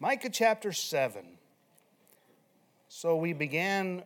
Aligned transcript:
Micah 0.00 0.30
chapter 0.30 0.72
7. 0.72 1.26
So 2.86 3.16
we 3.16 3.32
began 3.32 4.04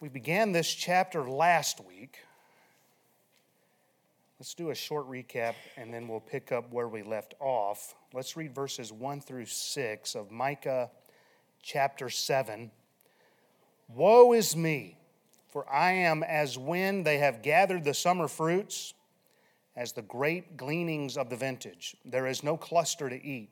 we 0.00 0.08
began 0.08 0.50
this 0.50 0.74
chapter 0.74 1.22
last 1.22 1.80
week. 1.86 2.18
Let's 4.40 4.54
do 4.54 4.70
a 4.70 4.74
short 4.74 5.08
recap 5.08 5.54
and 5.76 5.94
then 5.94 6.08
we'll 6.08 6.18
pick 6.18 6.50
up 6.50 6.72
where 6.72 6.88
we 6.88 7.04
left 7.04 7.34
off. 7.38 7.94
Let's 8.12 8.36
read 8.36 8.52
verses 8.52 8.92
1 8.92 9.20
through 9.20 9.46
6 9.46 10.14
of 10.16 10.32
Micah 10.32 10.90
chapter 11.62 12.10
7. 12.10 12.72
Woe 13.88 14.32
is 14.32 14.56
me, 14.56 14.98
for 15.46 15.64
I 15.72 15.92
am 15.92 16.24
as 16.24 16.58
when 16.58 17.04
they 17.04 17.18
have 17.18 17.40
gathered 17.40 17.84
the 17.84 17.94
summer 17.94 18.26
fruits, 18.26 18.94
as 19.76 19.92
the 19.92 20.02
great 20.02 20.56
gleanings 20.56 21.16
of 21.16 21.30
the 21.30 21.36
vintage. 21.36 21.96
There 22.04 22.26
is 22.26 22.42
no 22.42 22.56
cluster 22.56 23.08
to 23.08 23.24
eat. 23.24 23.50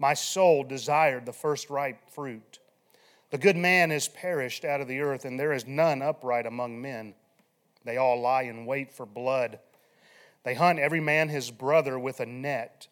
My 0.00 0.14
soul 0.14 0.64
desired 0.64 1.26
the 1.26 1.32
first 1.34 1.68
ripe 1.68 2.08
fruit. 2.08 2.58
The 3.28 3.36
good 3.36 3.56
man 3.56 3.92
is 3.92 4.08
perished 4.08 4.64
out 4.64 4.80
of 4.80 4.88
the 4.88 5.00
earth, 5.00 5.26
and 5.26 5.38
there 5.38 5.52
is 5.52 5.66
none 5.66 6.00
upright 6.00 6.46
among 6.46 6.80
men. 6.80 7.14
They 7.84 7.98
all 7.98 8.18
lie 8.18 8.42
in 8.42 8.64
wait 8.64 8.90
for 8.94 9.04
blood. 9.04 9.58
They 10.42 10.54
hunt 10.54 10.78
every 10.78 11.00
man 11.00 11.28
his 11.28 11.50
brother 11.50 11.98
with 11.98 12.18
a 12.18 12.24
net, 12.24 12.88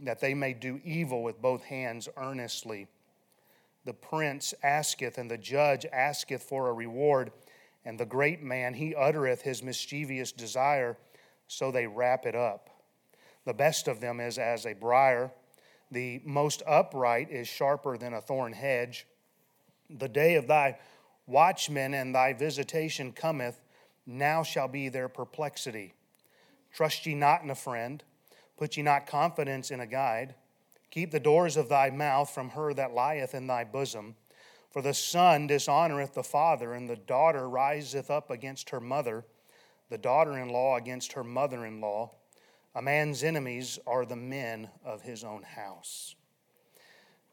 that 0.00 0.20
they 0.20 0.34
may 0.34 0.52
do 0.52 0.82
evil 0.84 1.22
with 1.22 1.40
both 1.40 1.64
hands 1.64 2.10
earnestly. 2.18 2.88
The 3.86 3.94
prince 3.94 4.52
asketh, 4.62 5.16
and 5.16 5.30
the 5.30 5.38
judge 5.38 5.86
asketh 5.90 6.42
for 6.42 6.68
a 6.68 6.74
reward, 6.74 7.32
and 7.86 7.98
the 7.98 8.04
great 8.04 8.42
man, 8.42 8.74
he 8.74 8.94
uttereth 8.94 9.40
his 9.40 9.62
mischievous 9.62 10.30
desire, 10.30 10.98
so 11.48 11.70
they 11.70 11.86
wrap 11.86 12.26
it 12.26 12.34
up. 12.34 12.68
The 13.46 13.54
best 13.54 13.88
of 13.88 14.00
them 14.00 14.20
is 14.20 14.36
as 14.36 14.66
a 14.66 14.74
briar 14.74 15.32
the 15.90 16.20
most 16.24 16.62
upright 16.66 17.30
is 17.30 17.48
sharper 17.48 17.96
than 17.96 18.14
a 18.14 18.20
thorn 18.20 18.52
hedge. 18.52 19.06
The 19.88 20.08
day 20.08 20.36
of 20.36 20.46
thy 20.46 20.78
watchmen 21.26 21.94
and 21.94 22.14
thy 22.14 22.32
visitation 22.32 23.12
cometh, 23.12 23.60
now 24.06 24.42
shall 24.42 24.68
be 24.68 24.88
their 24.88 25.08
perplexity. 25.08 25.94
Trust 26.72 27.06
ye 27.06 27.14
not 27.14 27.42
in 27.42 27.50
a 27.50 27.54
friend, 27.54 28.02
put 28.56 28.76
ye 28.76 28.82
not 28.82 29.06
confidence 29.06 29.70
in 29.70 29.80
a 29.80 29.86
guide. 29.86 30.34
Keep 30.90 31.12
the 31.12 31.20
doors 31.20 31.56
of 31.56 31.68
thy 31.68 31.90
mouth 31.90 32.30
from 32.30 32.50
her 32.50 32.74
that 32.74 32.94
lieth 32.94 33.34
in 33.34 33.46
thy 33.46 33.64
bosom. 33.64 34.16
For 34.70 34.82
the 34.82 34.94
son 34.94 35.48
dishonoreth 35.48 36.14
the 36.14 36.22
father, 36.22 36.74
and 36.74 36.88
the 36.88 36.96
daughter 36.96 37.48
riseth 37.48 38.10
up 38.10 38.30
against 38.30 38.70
her 38.70 38.80
mother, 38.80 39.24
the 39.88 39.98
daughter 39.98 40.38
in 40.38 40.48
law 40.48 40.76
against 40.76 41.12
her 41.12 41.24
mother 41.24 41.66
in 41.66 41.80
law. 41.80 42.12
A 42.74 42.82
man's 42.82 43.24
enemies 43.24 43.78
are 43.86 44.04
the 44.04 44.16
men 44.16 44.68
of 44.84 45.02
his 45.02 45.24
own 45.24 45.42
house. 45.42 46.14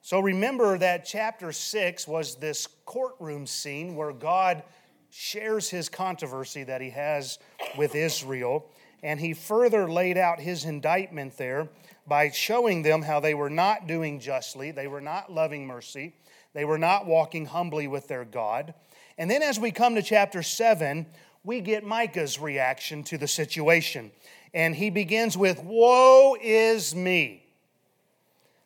So 0.02 0.20
remember 0.20 0.78
that 0.78 1.06
chapter 1.06 1.52
6 1.52 2.08
was 2.08 2.36
this 2.36 2.68
courtroom 2.86 3.46
scene 3.46 3.96
where 3.96 4.14
God 4.14 4.64
shares 5.12 5.70
his 5.70 5.90
controversy 5.90 6.64
that 6.64 6.82
he 6.82 6.90
has 6.92 7.38
with 7.78 7.94
Israel. 7.94 8.72
And 9.04 9.20
he 9.20 9.34
further 9.34 9.90
laid 9.92 10.18
out 10.18 10.40
his 10.40 10.66
indictment 10.66 11.38
there 11.38 11.70
by 12.08 12.32
showing 12.32 12.82
them 12.82 13.04
how 13.04 13.20
they 13.20 13.36
were 13.36 13.50
not 13.50 13.86
doing 13.86 14.20
justly, 14.20 14.72
they 14.72 14.88
were 14.88 15.02
not 15.02 15.32
loving 15.32 15.68
mercy, 15.68 16.16
they 16.54 16.66
were 16.66 16.80
not 16.80 17.06
walking 17.06 17.46
humbly 17.46 17.88
with 17.88 18.08
their 18.08 18.26
God. 18.26 18.74
And 19.20 19.30
then 19.30 19.44
as 19.44 19.60
we 19.60 19.72
come 19.72 19.94
to 19.96 20.02
chapter 20.02 20.42
7, 20.42 21.06
we 21.44 21.62
get 21.62 21.84
Micah's 21.86 22.40
reaction 22.40 23.04
to 23.04 23.18
the 23.18 23.28
situation 23.28 24.12
and 24.58 24.76
he 24.76 24.90
begins 24.90 25.38
with, 25.38 25.64
Woe 25.64 26.36
is 26.42 26.96
me. 26.96 27.46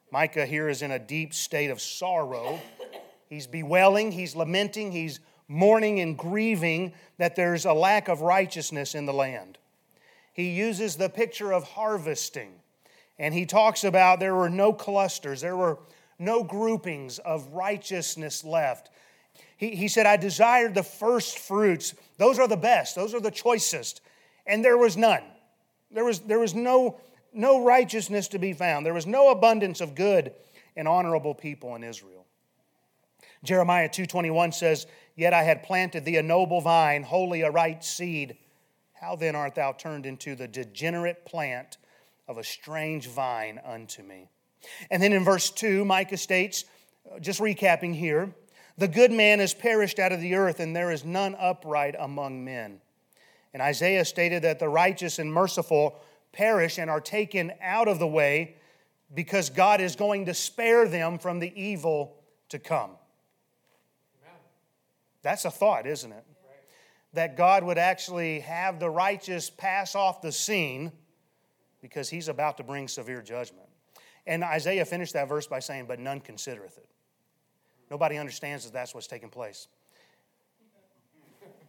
Micah 0.10 0.46
here 0.46 0.70
is 0.70 0.82
in 0.82 0.90
a 0.90 0.98
deep 0.98 1.34
state 1.34 1.70
of 1.70 1.82
sorrow. 1.82 2.62
He's 3.28 3.46
bewailing, 3.46 4.14
he's 4.14 4.34
lamenting, 4.34 4.94
he's 4.94 5.20
mourning 5.50 6.00
and 6.00 6.18
grieving 6.18 6.94
that 7.18 7.36
there's 7.36 7.66
a 7.66 7.74
lack 7.74 8.08
of 8.08 8.22
righteousness 8.22 8.96
in 8.96 9.06
the 9.06 9.12
land. 9.12 9.58
He 10.32 10.52
uses 10.52 10.96
the 10.96 11.10
picture 11.10 11.52
of 11.52 11.66
harvesting, 11.66 12.54
and 13.20 13.34
he 13.34 13.46
talks 13.46 13.84
about 13.84 14.22
there 14.22 14.34
were 14.36 14.50
no 14.50 14.72
clusters, 14.72 15.42
there 15.42 15.58
were 15.58 15.78
no 16.18 16.42
groupings 16.42 17.20
of 17.20 17.52
righteousness 17.52 18.46
left. 18.46 18.92
He, 19.58 19.76
he 19.76 19.90
said, 19.90 20.06
I 20.06 20.16
desired 20.16 20.74
the 20.74 20.84
first 20.84 21.38
fruits. 21.38 21.96
Those 22.18 22.40
are 22.40 22.48
the 22.48 22.56
best, 22.56 22.96
those 22.96 23.14
are 23.14 23.20
the 23.20 23.30
choicest, 23.30 24.00
and 24.48 24.64
there 24.64 24.78
was 24.78 24.96
none. 24.96 25.24
There 25.94 26.06
was, 26.06 26.20
there 26.22 26.40
was 26.40 26.56
no, 26.56 27.00
no 27.34 27.64
righteousness 27.64 28.28
to 28.30 28.40
be 28.40 28.54
found. 28.54 28.86
There 28.86 28.94
was 28.94 29.08
no 29.08 29.30
abundance 29.30 29.82
of 29.82 29.96
good 29.96 30.34
and 30.76 30.88
honorable 30.88 31.34
people 31.34 31.76
in 31.76 31.84
Israel. 31.84 32.26
Jeremiah 33.44 33.90
2:21 33.90 34.54
says, 34.54 34.88
"Yet 35.16 35.34
I 35.34 35.44
had 35.44 35.64
planted 35.64 36.06
thee 36.06 36.18
a 36.18 36.24
noble 36.24 36.62
vine, 36.62 37.04
wholly 37.04 37.42
a 37.42 37.50
right 37.50 37.84
seed. 37.84 38.38
How 38.94 39.16
then 39.16 39.36
art 39.36 39.56
thou 39.56 39.72
turned 39.72 40.06
into 40.06 40.36
the 40.36 40.48
degenerate 40.48 41.26
plant 41.26 41.78
of 42.28 42.38
a 42.38 42.44
strange 42.44 43.08
vine 43.08 43.60
unto 43.64 44.04
me?" 44.04 44.30
And 44.92 45.02
then 45.02 45.12
in 45.12 45.24
verse 45.24 45.50
2, 45.50 45.84
Micah 45.84 46.18
states, 46.18 46.66
uh, 47.12 47.20
just 47.20 47.40
recapping 47.40 47.96
here, 47.96 48.36
"The 48.78 48.88
good 48.88 49.12
man 49.12 49.40
is 49.40 49.56
perished 49.56 49.98
out 49.98 50.12
of 50.12 50.22
the 50.22 50.36
earth, 50.36 50.60
and 50.60 50.76
there 50.76 50.92
is 50.92 51.04
none 51.04 51.36
upright 51.36 51.96
among 51.98 52.46
men." 52.46 52.80
And 53.54 53.62
Isaiah 53.62 54.06
stated 54.06 54.44
that 54.44 54.60
the 54.60 54.70
righteous 54.70 55.20
and 55.20 55.32
merciful 55.32 56.00
perish 56.32 56.78
and 56.78 56.90
are 56.90 57.02
taken 57.02 57.52
out 57.62 57.88
of 57.88 58.00
the 58.00 58.08
way 58.08 58.56
because 59.14 59.50
God 59.50 59.82
is 59.82 59.96
going 59.96 60.26
to 60.26 60.34
spare 60.34 60.88
them 60.88 61.18
from 61.20 61.40
the 61.40 61.52
evil 61.62 62.16
to 62.50 62.60
come. 62.60 62.92
That's 65.22 65.46
a 65.46 65.52
thought, 65.52 65.86
isn't 65.86 66.12
it? 66.12 66.26
That 67.14 67.36
God 67.36 67.64
would 67.64 67.78
actually 67.78 68.40
have 68.40 68.80
the 68.80 68.90
righteous 68.90 69.50
pass 69.50 69.96
off 69.96 70.22
the 70.22 70.32
scene 70.32 70.92
because 71.82 72.10
he's 72.10 72.30
about 72.30 72.58
to 72.58 72.64
bring 72.64 72.88
severe 72.88 73.22
judgment. 73.22 73.68
And 74.26 74.44
Isaiah 74.44 74.86
finished 74.86 75.14
that 75.14 75.28
verse 75.28 75.48
by 75.48 75.60
saying, 75.60 75.86
But 75.88 76.00
none 76.00 76.22
considereth 76.22 76.78
it. 76.78 76.88
Nobody 77.90 78.18
understands 78.18 78.64
that 78.64 78.74
that's 78.74 78.96
what's 78.96 79.08
taking 79.08 79.30
place. 79.30 79.68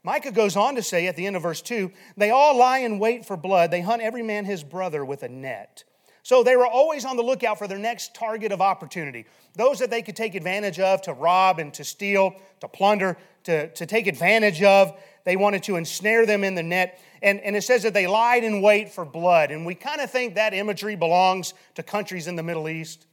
Micah 0.04 0.32
goes 0.32 0.56
on 0.56 0.74
to 0.74 0.82
say 0.82 1.06
at 1.06 1.16
the 1.16 1.26
end 1.26 1.36
of 1.36 1.42
verse 1.42 1.62
2 1.62 1.90
they 2.16 2.30
all 2.30 2.56
lie 2.56 2.78
in 2.78 2.98
wait 2.98 3.24
for 3.24 3.36
blood, 3.36 3.70
they 3.70 3.80
hunt 3.80 4.02
every 4.02 4.22
man 4.22 4.44
his 4.44 4.64
brother 4.64 5.04
with 5.04 5.22
a 5.22 5.28
net. 5.28 5.84
So 6.24 6.44
they 6.44 6.54
were 6.54 6.66
always 6.66 7.04
on 7.04 7.16
the 7.16 7.22
lookout 7.22 7.58
for 7.58 7.66
their 7.66 7.78
next 7.78 8.14
target 8.14 8.52
of 8.52 8.60
opportunity. 8.60 9.26
Those 9.54 9.80
that 9.80 9.90
they 9.90 10.02
could 10.02 10.14
take 10.14 10.34
advantage 10.34 10.78
of 10.78 11.02
to 11.02 11.12
rob 11.12 11.58
and 11.58 11.74
to 11.74 11.84
steal, 11.84 12.36
to 12.60 12.68
plunder, 12.68 13.16
to, 13.44 13.68
to 13.68 13.86
take 13.86 14.06
advantage 14.06 14.62
of. 14.62 14.96
They 15.24 15.36
wanted 15.36 15.64
to 15.64 15.76
ensnare 15.76 16.24
them 16.24 16.44
in 16.44 16.54
the 16.54 16.62
net. 16.62 17.00
And, 17.22 17.40
and 17.40 17.56
it 17.56 17.62
says 17.62 17.82
that 17.82 17.92
they 17.92 18.06
lied 18.06 18.44
in 18.44 18.62
wait 18.62 18.92
for 18.92 19.04
blood. 19.04 19.50
And 19.50 19.66
we 19.66 19.74
kind 19.74 20.00
of 20.00 20.10
think 20.10 20.36
that 20.36 20.54
imagery 20.54 20.94
belongs 20.94 21.54
to 21.74 21.82
countries 21.82 22.28
in 22.28 22.36
the 22.36 22.42
Middle 22.42 22.68
East, 22.68 23.06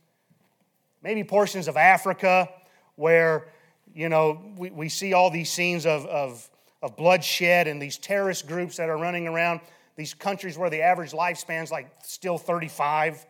maybe 1.02 1.24
portions 1.24 1.68
of 1.68 1.78
Africa, 1.78 2.50
where, 2.96 3.48
you 3.94 4.10
know, 4.10 4.40
we, 4.56 4.70
we 4.70 4.90
see 4.90 5.14
all 5.14 5.32
these 5.32 5.52
scenes 5.52 5.88
of, 5.88 6.06
of 6.06 6.48
of 6.82 6.96
bloodshed 6.96 7.68
and 7.68 7.82
these 7.82 7.98
terrorist 7.98 8.48
groups 8.48 8.78
that 8.78 8.90
are 8.90 8.98
running 8.98 9.28
around 9.28 9.62
these 9.96 10.14
countries 10.14 10.58
where 10.58 10.70
the 10.70 10.82
average 10.82 11.14
lifespan's 11.14 11.72
like 11.72 11.90
still 12.04 12.38
35. 12.38 13.26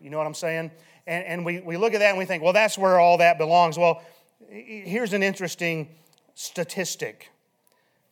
You 0.00 0.10
know 0.10 0.18
what 0.18 0.26
I'm 0.26 0.34
saying? 0.34 0.70
And, 1.06 1.24
and 1.24 1.44
we, 1.44 1.60
we 1.60 1.76
look 1.76 1.94
at 1.94 1.98
that 1.98 2.10
and 2.10 2.18
we 2.18 2.24
think, 2.24 2.42
well, 2.42 2.52
that's 2.52 2.78
where 2.78 3.00
all 3.00 3.18
that 3.18 3.38
belongs. 3.38 3.78
Well, 3.78 4.02
here's 4.48 5.12
an 5.12 5.22
interesting 5.22 5.88
statistic. 6.34 7.30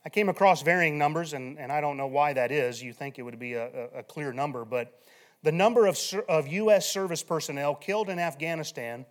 I 0.04 0.08
came 0.10 0.28
across 0.28 0.62
varying 0.62 0.98
numbers, 0.98 1.32
and, 1.32 1.58
and 1.58 1.72
I 1.72 1.80
don't 1.80 1.96
know 1.96 2.06
why 2.06 2.32
that 2.34 2.52
is. 2.52 2.82
You 2.82 2.92
think 2.92 3.18
it 3.18 3.22
would 3.22 3.38
be 3.38 3.54
a, 3.54 3.88
a 3.94 4.02
clear 4.02 4.32
number, 4.32 4.64
but 4.64 5.00
the 5.42 5.52
number 5.52 5.86
of, 5.86 5.98
of 6.28 6.48
U.S. 6.48 6.90
service 6.90 7.22
personnel 7.22 7.74
killed 7.74 8.08
in 8.08 8.18
Afghanistan 8.18 9.06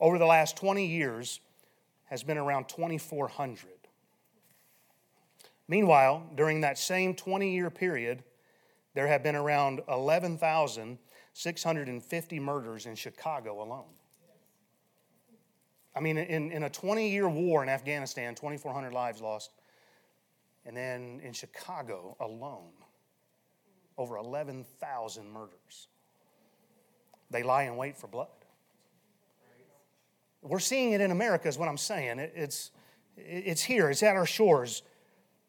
over 0.00 0.18
the 0.18 0.26
last 0.26 0.56
20 0.56 0.86
years 0.86 1.40
has 2.06 2.22
been 2.22 2.38
around 2.38 2.68
2,400. 2.68 3.58
Meanwhile, 5.72 6.22
during 6.34 6.60
that 6.60 6.76
same 6.76 7.14
20 7.14 7.50
year 7.50 7.70
period, 7.70 8.22
there 8.92 9.06
have 9.06 9.22
been 9.22 9.36
around 9.36 9.80
11,650 9.88 12.40
murders 12.40 12.84
in 12.84 12.94
Chicago 12.94 13.62
alone. 13.62 13.88
I 15.96 16.00
mean, 16.00 16.18
in, 16.18 16.52
in 16.52 16.64
a 16.64 16.68
20 16.68 17.08
year 17.08 17.26
war 17.26 17.62
in 17.62 17.70
Afghanistan, 17.70 18.34
2,400 18.34 18.92
lives 18.92 19.22
lost. 19.22 19.52
And 20.66 20.76
then 20.76 21.22
in 21.24 21.32
Chicago 21.32 22.18
alone, 22.20 22.72
over 23.96 24.18
11,000 24.18 25.32
murders. 25.32 25.88
They 27.30 27.42
lie 27.42 27.62
in 27.62 27.76
wait 27.76 27.96
for 27.96 28.08
blood. 28.08 28.28
We're 30.42 30.58
seeing 30.58 30.92
it 30.92 31.00
in 31.00 31.12
America, 31.12 31.48
is 31.48 31.56
what 31.56 31.70
I'm 31.70 31.78
saying. 31.78 32.18
It, 32.18 32.34
it's, 32.36 32.72
it's 33.16 33.62
here, 33.62 33.88
it's 33.88 34.02
at 34.02 34.16
our 34.16 34.26
shores. 34.26 34.82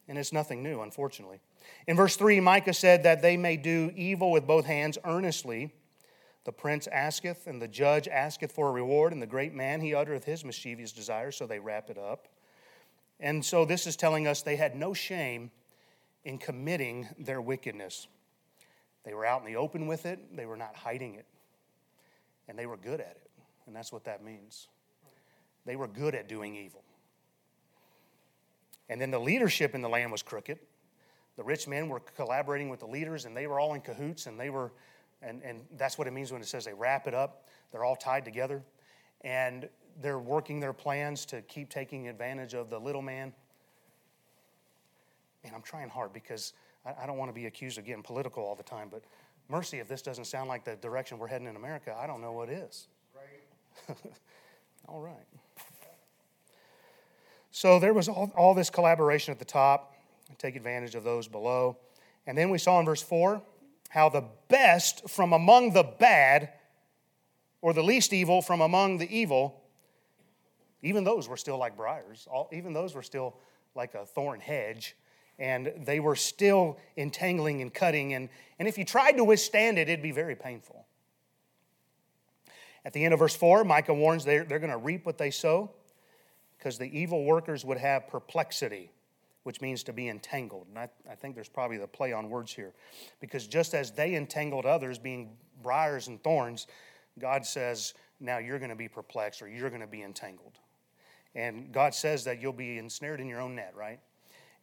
And 0.07 0.17
it's 0.17 0.33
nothing 0.33 0.61
new, 0.61 0.81
unfortunately. 0.81 1.39
In 1.87 1.95
verse 1.95 2.15
3, 2.15 2.39
Micah 2.39 2.73
said 2.73 3.03
that 3.03 3.21
they 3.21 3.37
may 3.37 3.55
do 3.55 3.91
evil 3.95 4.31
with 4.31 4.45
both 4.45 4.65
hands 4.65 4.97
earnestly. 5.05 5.73
The 6.43 6.51
prince 6.51 6.87
asketh, 6.87 7.47
and 7.47 7.61
the 7.61 7.69
judge 7.69 8.07
asketh 8.07 8.51
for 8.51 8.67
a 8.67 8.71
reward, 8.71 9.13
and 9.13 9.21
the 9.21 9.27
great 9.27 9.53
man 9.53 9.79
he 9.79 9.95
uttereth 9.95 10.25
his 10.25 10.43
mischievous 10.43 10.91
desire, 10.91 11.31
so 11.31 11.47
they 11.47 11.59
wrap 11.59 11.89
it 11.89 11.97
up. 11.97 12.27
And 13.19 13.45
so 13.45 13.63
this 13.63 13.87
is 13.87 13.95
telling 13.95 14.27
us 14.27 14.41
they 14.41 14.57
had 14.57 14.75
no 14.75 14.93
shame 14.93 15.51
in 16.25 16.37
committing 16.37 17.07
their 17.17 17.41
wickedness. 17.41 18.07
They 19.05 19.13
were 19.13 19.25
out 19.25 19.41
in 19.41 19.47
the 19.47 19.57
open 19.57 19.87
with 19.87 20.05
it, 20.05 20.35
they 20.35 20.45
were 20.45 20.57
not 20.57 20.75
hiding 20.75 21.15
it, 21.15 21.25
and 22.47 22.59
they 22.59 22.65
were 22.65 22.77
good 22.77 22.99
at 22.99 23.17
it. 23.21 23.29
And 23.65 23.75
that's 23.75 23.93
what 23.93 24.03
that 24.05 24.23
means. 24.23 24.67
They 25.65 25.77
were 25.77 25.87
good 25.87 26.15
at 26.15 26.27
doing 26.27 26.55
evil. 26.55 26.83
And 28.89 28.99
then 28.99 29.11
the 29.11 29.19
leadership 29.19 29.75
in 29.75 29.81
the 29.81 29.89
land 29.89 30.11
was 30.11 30.21
crooked. 30.21 30.59
The 31.35 31.43
rich 31.43 31.67
men 31.67 31.89
were 31.89 31.99
collaborating 31.99 32.69
with 32.69 32.79
the 32.79 32.85
leaders, 32.85 33.25
and 33.25 33.35
they 33.35 33.47
were 33.47 33.59
all 33.59 33.73
in 33.73 33.81
cahoots, 33.81 34.27
and 34.27 34.39
they 34.39 34.49
were, 34.49 34.71
and, 35.21 35.41
and 35.43 35.61
that's 35.77 35.97
what 35.97 36.07
it 36.07 36.11
means 36.11 36.31
when 36.31 36.41
it 36.41 36.47
says 36.47 36.65
they 36.65 36.73
wrap 36.73 37.07
it 37.07 37.13
up. 37.13 37.47
They're 37.71 37.83
all 37.83 37.95
tied 37.95 38.25
together, 38.25 38.61
and 39.21 39.67
they're 40.01 40.19
working 40.19 40.59
their 40.59 40.73
plans 40.73 41.25
to 41.27 41.41
keep 41.43 41.69
taking 41.69 42.07
advantage 42.07 42.53
of 42.53 42.69
the 42.69 42.79
little 42.79 43.01
man. 43.01 43.33
Man, 45.43 45.53
I'm 45.55 45.61
trying 45.61 45.89
hard 45.89 46.13
because 46.13 46.53
I, 46.85 47.03
I 47.03 47.05
don't 47.07 47.17
want 47.17 47.29
to 47.29 47.33
be 47.33 47.47
accused 47.47 47.77
of 47.77 47.85
getting 47.85 48.03
political 48.03 48.43
all 48.43 48.55
the 48.55 48.63
time, 48.63 48.89
but 48.91 49.03
mercy, 49.49 49.79
if 49.79 49.87
this 49.87 50.01
doesn't 50.01 50.25
sound 50.25 50.49
like 50.49 50.63
the 50.63 50.75
direction 50.75 51.17
we're 51.17 51.27
heading 51.27 51.47
in 51.47 51.55
America, 51.55 51.95
I 51.99 52.07
don't 52.07 52.21
know 52.21 52.31
what 52.31 52.49
is. 52.49 52.87
Right. 53.15 53.97
all 54.87 55.01
right. 55.01 55.15
So 57.55 57.77
there 57.77 57.93
was 57.93 58.09
all, 58.09 58.31
all 58.35 58.55
this 58.55 58.71
collaboration 58.71 59.31
at 59.31 59.37
the 59.37 59.45
top, 59.45 59.93
take 60.39 60.55
advantage 60.55 60.95
of 60.95 61.03
those 61.03 61.27
below. 61.27 61.77
And 62.25 62.35
then 62.35 62.49
we 62.49 62.57
saw 62.57 62.79
in 62.79 62.85
verse 62.85 63.03
4 63.03 63.43
how 63.89 64.09
the 64.09 64.23
best 64.47 65.07
from 65.07 65.33
among 65.33 65.73
the 65.73 65.83
bad, 65.83 66.49
or 67.61 67.71
the 67.71 67.83
least 67.83 68.11
evil 68.11 68.41
from 68.41 68.59
among 68.59 68.97
the 68.97 69.15
evil, 69.15 69.61
even 70.81 71.03
those 71.03 71.29
were 71.29 71.37
still 71.37 71.59
like 71.59 71.77
briars, 71.77 72.27
all, 72.29 72.49
even 72.51 72.73
those 72.73 72.95
were 72.95 73.03
still 73.03 73.35
like 73.75 73.93
a 73.93 74.03
thorn 74.03 74.39
hedge 74.39 74.95
and 75.37 75.71
they 75.85 75.99
were 75.99 76.15
still 76.15 76.79
entangling 76.97 77.61
and 77.61 77.71
cutting. 77.71 78.15
And, 78.15 78.29
and 78.57 78.67
if 78.67 78.79
you 78.79 78.83
tried 78.83 79.11
to 79.13 79.23
withstand 79.23 79.77
it, 79.77 79.89
it'd 79.89 80.01
be 80.01 80.11
very 80.11 80.35
painful. 80.35 80.87
At 82.83 82.93
the 82.93 83.05
end 83.05 83.13
of 83.13 83.19
verse 83.19 83.35
4, 83.35 83.63
Micah 83.63 83.93
warns 83.93 84.25
they're, 84.25 84.43
they're 84.43 84.57
going 84.59 84.71
to 84.71 84.77
reap 84.77 85.05
what 85.05 85.19
they 85.19 85.29
sow 85.29 85.69
because 86.63 86.77
the 86.77 86.97
evil 86.97 87.25
workers 87.25 87.65
would 87.65 87.77
have 87.77 88.07
perplexity, 88.07 88.89
which 89.43 89.59
means 89.59 89.83
to 89.83 89.91
be 89.91 90.07
entangled. 90.07 90.65
And 90.69 90.79
I, 90.79 90.89
I 91.11 91.15
think 91.15 91.35
there's 91.35 91.49
probably 91.49 91.77
the 91.77 91.87
play 91.87 92.13
on 92.13 92.29
words 92.29 92.53
here. 92.53 92.71
Because 93.19 93.47
just 93.47 93.73
as 93.73 93.91
they 93.91 94.15
entangled 94.15 94.65
others, 94.65 94.97
being 94.97 95.31
briars 95.61 96.07
and 96.07 96.23
thorns, 96.23 96.67
God 97.19 97.45
says, 97.45 97.95
now 98.21 98.37
you're 98.37 98.59
going 98.59 98.69
to 98.69 98.77
be 98.77 98.87
perplexed 98.87 99.41
or 99.41 99.49
you're 99.49 99.67
going 99.67 99.81
to 99.81 99.87
be 99.87 100.03
entangled. 100.03 100.53
And 101.35 101.73
God 101.73 101.93
says 101.93 102.23
that 102.23 102.41
you'll 102.41 102.53
be 102.53 102.77
ensnared 102.77 103.19
in 103.19 103.27
your 103.27 103.41
own 103.41 103.55
net, 103.55 103.73
right? 103.75 103.99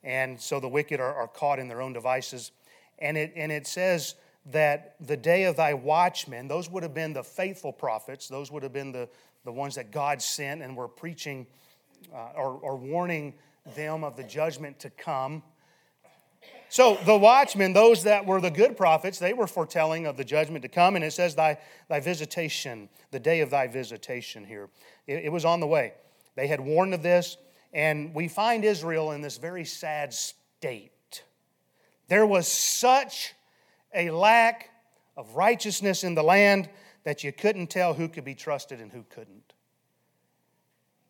And 0.02 0.40
so 0.40 0.58
the 0.58 0.68
wicked 0.68 1.00
are, 1.00 1.14
are 1.14 1.28
caught 1.28 1.58
in 1.58 1.68
their 1.68 1.82
own 1.82 1.92
devices. 1.92 2.52
And 2.98 3.18
it, 3.18 3.34
and 3.36 3.52
it 3.52 3.66
says 3.66 4.14
that 4.46 4.94
the 5.06 5.18
day 5.18 5.44
of 5.44 5.56
thy 5.56 5.74
watchmen, 5.74 6.48
those 6.48 6.70
would 6.70 6.82
have 6.82 6.94
been 6.94 7.12
the 7.12 7.24
faithful 7.24 7.74
prophets, 7.74 8.26
those 8.26 8.50
would 8.50 8.62
have 8.62 8.72
been 8.72 8.90
the, 8.90 9.06
the 9.44 9.52
ones 9.52 9.74
that 9.74 9.90
God 9.90 10.22
sent 10.22 10.62
and 10.62 10.74
were 10.74 10.88
preaching 10.88 11.46
uh, 12.12 12.30
or, 12.36 12.52
or 12.54 12.76
warning 12.76 13.34
them 13.74 14.04
of 14.04 14.16
the 14.16 14.22
judgment 14.22 14.78
to 14.80 14.90
come. 14.90 15.42
So 16.68 16.98
the 17.04 17.16
watchmen, 17.16 17.72
those 17.72 18.04
that 18.04 18.26
were 18.26 18.40
the 18.40 18.50
good 18.50 18.76
prophets, 18.76 19.18
they 19.18 19.32
were 19.32 19.46
foretelling 19.46 20.06
of 20.06 20.16
the 20.16 20.24
judgment 20.24 20.62
to 20.62 20.68
come. 20.68 20.94
And 20.94 21.04
it 21.04 21.12
says, 21.12 21.34
Thy, 21.34 21.58
thy 21.88 22.00
visitation, 22.00 22.88
the 23.10 23.18
day 23.18 23.40
of 23.40 23.50
thy 23.50 23.66
visitation 23.66 24.44
here. 24.44 24.68
It, 25.06 25.24
it 25.24 25.32
was 25.32 25.44
on 25.44 25.60
the 25.60 25.66
way. 25.66 25.94
They 26.36 26.46
had 26.46 26.60
warned 26.60 26.94
of 26.94 27.02
this. 27.02 27.36
And 27.72 28.14
we 28.14 28.28
find 28.28 28.64
Israel 28.64 29.12
in 29.12 29.20
this 29.20 29.36
very 29.36 29.64
sad 29.64 30.12
state. 30.12 31.22
There 32.08 32.26
was 32.26 32.48
such 32.48 33.34
a 33.94 34.10
lack 34.10 34.70
of 35.16 35.34
righteousness 35.34 36.04
in 36.04 36.14
the 36.14 36.22
land 36.22 36.68
that 37.04 37.24
you 37.24 37.32
couldn't 37.32 37.68
tell 37.68 37.94
who 37.94 38.08
could 38.08 38.24
be 38.24 38.34
trusted 38.34 38.80
and 38.80 38.92
who 38.92 39.04
couldn't. 39.10 39.49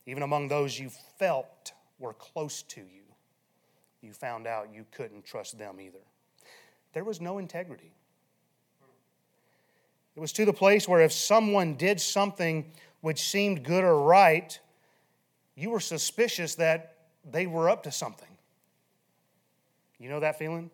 Even 0.06 0.22
among 0.22 0.48
those 0.48 0.78
you 0.78 0.90
felt 1.18 1.72
were 1.98 2.14
close 2.14 2.62
to 2.62 2.80
you, 2.80 3.02
you 4.02 4.12
found 4.12 4.46
out 4.46 4.68
you 4.72 4.86
couldn't 4.90 5.24
trust 5.24 5.58
them 5.58 5.80
either. 5.80 5.98
There 6.92 7.04
was 7.04 7.20
no 7.20 7.38
integrity. 7.38 7.92
It 10.16 10.20
was 10.20 10.32
to 10.32 10.44
the 10.44 10.52
place 10.52 10.88
where 10.88 11.00
if 11.00 11.12
someone 11.12 11.74
did 11.74 12.00
something 12.00 12.72
which 13.00 13.22
seemed 13.22 13.62
good 13.62 13.84
or 13.84 14.00
right, 14.00 14.58
you 15.54 15.70
were 15.70 15.80
suspicious 15.80 16.56
that 16.56 16.96
they 17.30 17.46
were 17.46 17.70
up 17.70 17.84
to 17.84 17.92
something. 17.92 18.28
You 19.98 20.08
know 20.08 20.20
that 20.20 20.38
feeling? 20.38 20.70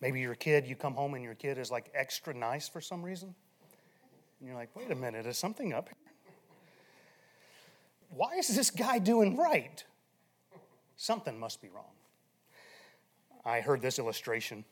Maybe 0.00 0.20
your 0.20 0.34
kid, 0.34 0.66
you 0.66 0.76
come 0.76 0.94
home 0.94 1.14
and 1.14 1.24
your 1.24 1.34
kid 1.34 1.58
is 1.58 1.70
like 1.70 1.90
extra 1.94 2.34
nice 2.34 2.68
for 2.68 2.80
some 2.80 3.02
reason. 3.02 3.34
And 4.38 4.48
you're 4.48 4.56
like, 4.56 4.74
wait 4.76 4.90
a 4.90 4.94
minute, 4.94 5.26
is 5.26 5.38
something 5.38 5.72
up 5.72 5.88
here? 5.88 6.05
Why 8.16 8.36
is 8.36 8.48
this 8.48 8.70
guy 8.70 8.98
doing 8.98 9.36
right? 9.36 9.84
Something 10.96 11.38
must 11.38 11.60
be 11.60 11.68
wrong. 11.68 11.84
I 13.44 13.60
heard 13.60 13.82
this 13.82 13.98
illustration. 13.98 14.64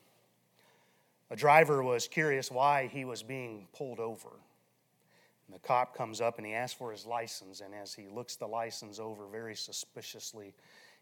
A 1.30 1.36
driver 1.36 1.82
was 1.82 2.08
curious 2.08 2.50
why 2.50 2.86
he 2.86 3.04
was 3.04 3.22
being 3.22 3.68
pulled 3.76 4.00
over. 4.00 4.30
And 5.46 5.54
the 5.54 5.58
cop 5.58 5.94
comes 5.94 6.22
up 6.22 6.38
and 6.38 6.46
he 6.46 6.54
asks 6.54 6.78
for 6.78 6.90
his 6.90 7.04
license. 7.04 7.60
And 7.60 7.74
as 7.74 7.92
he 7.92 8.08
looks 8.08 8.36
the 8.36 8.46
license 8.46 8.98
over 8.98 9.26
very 9.26 9.54
suspiciously, 9.54 10.54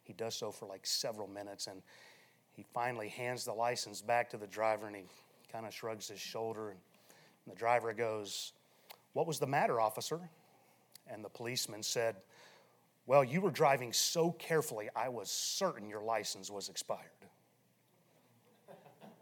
he 0.03 0.13
does 0.13 0.35
so 0.35 0.51
for 0.51 0.67
like 0.67 0.85
several 0.85 1.29
minutes. 1.29 1.69
And 1.69 1.81
he 2.57 2.65
finally 2.75 3.09
hands 3.09 3.45
the 3.45 3.53
license 3.53 4.03
back 4.03 4.29
to 4.31 4.37
the 4.37 4.49
driver 4.49 4.89
and 4.89 4.97
he 4.97 5.05
kind 5.53 5.65
of 5.65 5.73
shrugs 5.73 6.09
his 6.09 6.21
shoulder. 6.21 6.71
And 6.71 6.81
the 7.47 7.57
driver 7.57 7.93
goes, 7.93 8.53
What 9.13 9.29
was 9.29 9.39
the 9.39 9.47
matter, 9.47 9.81
officer? 9.81 10.19
And 11.07 11.25
the 11.25 11.29
policeman 11.29 11.85
said, 11.85 12.17
Well, 13.07 13.25
you 13.25 13.41
were 13.41 13.51
driving 13.51 13.93
so 13.93 14.31
carefully, 14.31 14.89
I 14.95 15.09
was 15.09 15.31
certain 15.31 15.89
your 15.89 16.03
license 16.03 16.51
was 16.51 16.69
expired. 16.69 17.01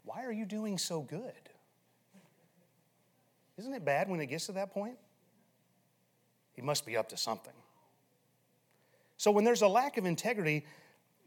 Why 0.05 0.23
are 0.23 0.31
you 0.31 0.45
doing 0.45 0.77
so 0.77 1.01
good? 1.01 1.33
Isn't 3.57 3.73
it 3.73 3.85
bad 3.85 4.09
when 4.09 4.19
it 4.19 4.27
gets 4.27 4.47
to 4.47 4.53
that 4.53 4.71
point? 4.71 4.97
He 6.53 6.61
must 6.61 6.85
be 6.85 6.97
up 6.97 7.09
to 7.09 7.17
something. 7.17 7.53
So 9.17 9.31
when 9.31 9.43
there's 9.43 9.61
a 9.61 9.67
lack 9.67 9.97
of 9.97 10.05
integrity, 10.05 10.65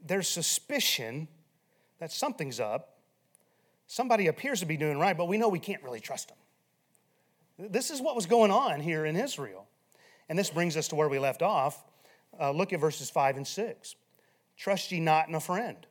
there's 0.05 0.27
suspicion 0.27 1.27
that 1.99 2.11
something's 2.11 2.59
up. 2.59 2.99
Somebody 3.87 4.27
appears 4.27 4.59
to 4.59 4.65
be 4.65 4.77
doing 4.77 4.99
right, 4.99 5.17
but 5.17 5.27
we 5.27 5.37
know 5.37 5.47
we 5.47 5.59
can't 5.59 5.83
really 5.83 5.99
trust 5.99 6.29
them. 6.29 7.69
This 7.71 7.91
is 7.91 8.01
what 8.01 8.15
was 8.15 8.25
going 8.25 8.51
on 8.51 8.81
here 8.81 9.05
in 9.05 9.15
Israel. 9.15 9.67
And 10.27 10.37
this 10.37 10.49
brings 10.49 10.75
us 10.75 10.89
to 10.89 10.95
where 10.95 11.07
we 11.07 11.19
left 11.19 11.41
off. 11.41 11.83
Uh, 12.39 12.51
look 12.51 12.73
at 12.73 12.79
verses 12.79 13.09
5 13.09 13.37
and 13.37 13.47
6. 13.47 13.95
Trust 14.57 14.91
ye 14.91 14.99
not 14.99 15.27
in 15.27 15.35
a 15.35 15.39
friend. 15.39 15.85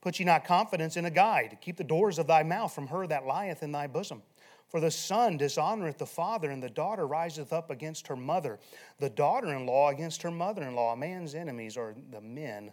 Put 0.00 0.18
ye 0.18 0.24
not 0.24 0.44
confidence 0.44 0.96
in 0.96 1.06
a 1.06 1.10
guide. 1.10 1.58
Keep 1.60 1.76
the 1.76 1.84
doors 1.84 2.18
of 2.18 2.26
thy 2.26 2.42
mouth 2.42 2.74
from 2.74 2.88
her 2.88 3.06
that 3.06 3.26
lieth 3.26 3.62
in 3.62 3.72
thy 3.72 3.86
bosom. 3.86 4.22
For 4.68 4.80
the 4.80 4.90
son 4.90 5.38
dishonoreth 5.38 5.98
the 5.98 6.06
father, 6.06 6.50
and 6.50 6.62
the 6.62 6.68
daughter 6.68 7.06
riseth 7.06 7.52
up 7.52 7.70
against 7.70 8.08
her 8.08 8.16
mother. 8.16 8.58
The 8.98 9.10
daughter 9.10 9.54
in 9.54 9.66
law 9.66 9.90
against 9.90 10.22
her 10.22 10.30
mother 10.30 10.62
in 10.62 10.74
law. 10.74 10.92
A 10.92 10.96
man's 10.96 11.34
enemies 11.34 11.76
are 11.76 11.94
the 12.10 12.20
men 12.20 12.72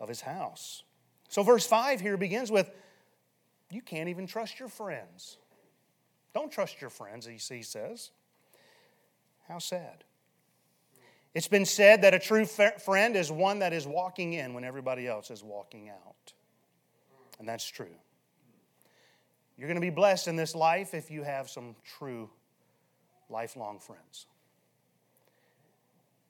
of 0.00 0.08
his 0.08 0.22
house. 0.22 0.84
So, 1.28 1.42
verse 1.42 1.66
5 1.66 2.00
here 2.00 2.16
begins 2.16 2.50
with 2.50 2.70
you 3.70 3.82
can't 3.82 4.08
even 4.08 4.26
trust 4.26 4.58
your 4.58 4.68
friends. 4.68 5.38
Don't 6.32 6.50
trust 6.50 6.80
your 6.80 6.90
friends, 6.90 7.26
he 7.26 7.62
says. 7.62 8.10
How 9.48 9.58
sad. 9.58 10.04
It's 11.34 11.48
been 11.48 11.66
said 11.66 12.02
that 12.02 12.14
a 12.14 12.18
true 12.18 12.46
friend 12.46 13.16
is 13.16 13.30
one 13.32 13.58
that 13.58 13.72
is 13.72 13.86
walking 13.86 14.34
in 14.34 14.54
when 14.54 14.62
everybody 14.62 15.08
else 15.08 15.30
is 15.30 15.42
walking 15.42 15.88
out. 15.88 16.32
And 17.40 17.48
that's 17.48 17.66
true. 17.66 17.86
You're 19.56 19.68
going 19.68 19.80
to 19.80 19.80
be 19.80 19.90
blessed 19.90 20.28
in 20.28 20.36
this 20.36 20.54
life 20.54 20.94
if 20.94 21.10
you 21.10 21.24
have 21.24 21.50
some 21.50 21.74
true 21.98 22.30
lifelong 23.28 23.80
friends. 23.80 24.26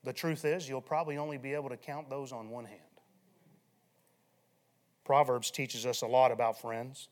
The 0.05 0.13
truth 0.13 0.45
is, 0.45 0.69
you'll 0.69 0.81
probably 0.81 1.17
only 1.17 1.39
be 1.39 1.55
able 1.55 1.71
to 1.71 1.77
count 1.77 2.09
those 2.09 2.33
on 2.33 2.51
one 2.51 2.65
hand. 2.65 2.81
Proverbs 5.05 5.51
teaches 5.51 5.85
us 5.85 6.03
a 6.03 6.07
lot 6.07 6.33
about 6.33 6.61
friends. 6.61 7.09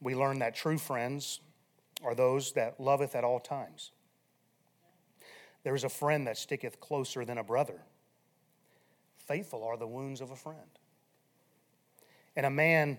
We 0.00 0.16
learn 0.16 0.40
that 0.40 0.56
true 0.56 0.78
friends 0.78 1.40
are 2.04 2.14
those 2.14 2.52
that 2.52 2.80
loveth 2.80 3.14
at 3.14 3.22
all 3.22 3.38
times. 3.38 3.92
There 5.64 5.74
is 5.74 5.84
a 5.84 5.88
friend 5.88 6.26
that 6.26 6.36
sticketh 6.36 6.80
closer 6.80 7.24
than 7.24 7.38
a 7.38 7.44
brother. 7.44 7.82
Faithful 9.16 9.62
are 9.64 9.76
the 9.76 9.86
wounds 9.86 10.20
of 10.20 10.30
a 10.30 10.36
friend. 10.36 10.58
And 12.34 12.46
a 12.46 12.50
man 12.50 12.98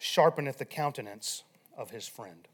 sharpeneth 0.00 0.58
the 0.58 0.64
countenance 0.64 1.42
of 1.76 1.90
his 1.90 2.06
friend. 2.06 2.48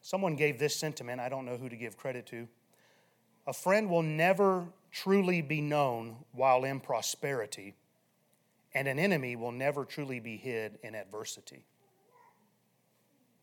Someone 0.00 0.36
gave 0.36 0.58
this 0.58 0.76
sentiment, 0.76 1.20
I 1.20 1.28
don't 1.28 1.46
know 1.46 1.56
who 1.56 1.68
to 1.68 1.76
give 1.76 1.96
credit 1.96 2.26
to. 2.26 2.46
A 3.46 3.52
friend 3.52 3.88
will 3.88 4.02
never 4.02 4.66
truly 4.90 5.42
be 5.42 5.60
known 5.60 6.16
while 6.32 6.64
in 6.64 6.80
prosperity, 6.80 7.74
and 8.74 8.86
an 8.86 8.98
enemy 8.98 9.34
will 9.34 9.52
never 9.52 9.84
truly 9.84 10.20
be 10.20 10.36
hid 10.36 10.78
in 10.82 10.94
adversity. 10.94 11.64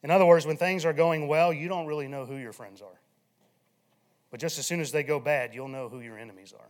In 0.04 0.12
other 0.12 0.26
words, 0.26 0.46
when 0.46 0.58
things 0.58 0.86
are 0.86 0.94
going 0.94 1.28
well, 1.28 1.52
you 1.52 1.68
don't 1.68 1.88
really 1.88 2.08
know 2.08 2.26
who 2.26 2.36
your 2.36 2.54
friends 2.54 2.82
are. 2.82 3.01
But 4.32 4.40
just 4.40 4.58
as 4.58 4.66
soon 4.66 4.80
as 4.80 4.92
they 4.92 5.04
go 5.04 5.20
bad, 5.20 5.54
you'll 5.54 5.68
know 5.68 5.90
who 5.90 6.00
your 6.00 6.18
enemies 6.18 6.54
are. 6.58 6.70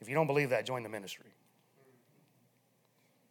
If 0.00 0.08
you 0.08 0.14
don't 0.14 0.26
believe 0.26 0.50
that, 0.50 0.66
join 0.66 0.82
the 0.82 0.88
ministry. 0.88 1.30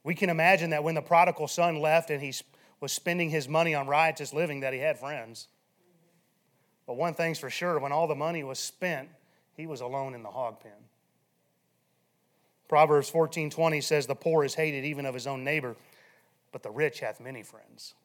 We 0.04 0.14
can 0.16 0.30
imagine 0.30 0.70
that 0.70 0.84
when 0.84 0.96
the 0.96 1.02
prodigal 1.02 1.48
son 1.48 1.82
left 1.82 2.10
and 2.12 2.22
he 2.22 2.34
was 2.80 2.94
spending 2.94 3.32
his 3.32 3.50
money 3.50 3.76
on 3.76 3.88
riotous 3.88 4.34
living, 4.34 4.62
that 4.62 4.74
he 4.74 4.80
had 4.80 4.98
friends. 4.98 5.48
But 6.86 6.96
one 6.96 7.14
thing's 7.14 7.40
for 7.40 7.50
sure 7.50 7.80
when 7.80 7.92
all 7.92 8.08
the 8.08 8.16
money 8.16 8.44
was 8.44 8.60
spent, 8.60 9.10
he 9.58 9.68
was 9.68 9.82
alone 9.82 10.14
in 10.16 10.24
the 10.24 10.32
hog 10.32 10.62
pen. 10.62 10.72
Proverbs 12.68 13.12
14:20 13.12 13.82
says 13.84 14.08
the 14.08 14.16
poor 14.16 14.44
is 14.44 14.56
hated 14.56 14.86
even 14.86 15.06
of 15.06 15.14
his 15.14 15.28
own 15.28 15.44
neighbor, 15.44 15.76
but 16.52 16.64
the 16.64 16.70
rich 16.70 17.00
hath 17.00 17.20
many 17.20 17.44
friends. 17.44 17.96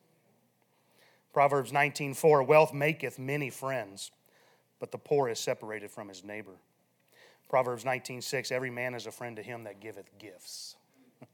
Proverbs 1.34 1.72
19:4 1.72 2.46
Wealth 2.46 2.72
maketh 2.72 3.18
many 3.18 3.50
friends, 3.50 4.12
but 4.78 4.92
the 4.92 4.98
poor 4.98 5.28
is 5.28 5.40
separated 5.40 5.90
from 5.90 6.08
his 6.08 6.22
neighbor. 6.22 6.56
Proverbs 7.48 7.84
19:6 7.84 8.52
Every 8.52 8.70
man 8.70 8.94
is 8.94 9.06
a 9.06 9.10
friend 9.10 9.34
to 9.36 9.42
him 9.42 9.64
that 9.64 9.80
giveth 9.80 10.16
gifts. 10.16 10.76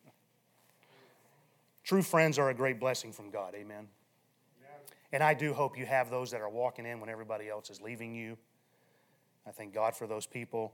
True 1.85 2.03
friends 2.03 2.39
are 2.39 2.49
a 2.49 2.55
great 2.55 2.81
blessing 2.81 3.13
from 3.13 3.31
God. 3.31 3.55
Amen. 3.55 3.89
And 5.13 5.23
I 5.23 5.35
do 5.35 5.53
hope 5.53 5.77
you 5.77 5.85
have 5.87 6.09
those 6.09 6.31
that 6.31 6.41
are 6.41 6.49
walking 6.49 6.87
in 6.87 7.01
when 7.01 7.11
everybody 7.11 7.51
else 7.51 7.69
is 7.69 7.83
leaving 7.83 8.15
you. 8.15 8.39
I 9.47 9.51
thank 9.51 9.75
God 9.75 9.95
for 9.95 10.07
those 10.07 10.25
people. 10.25 10.73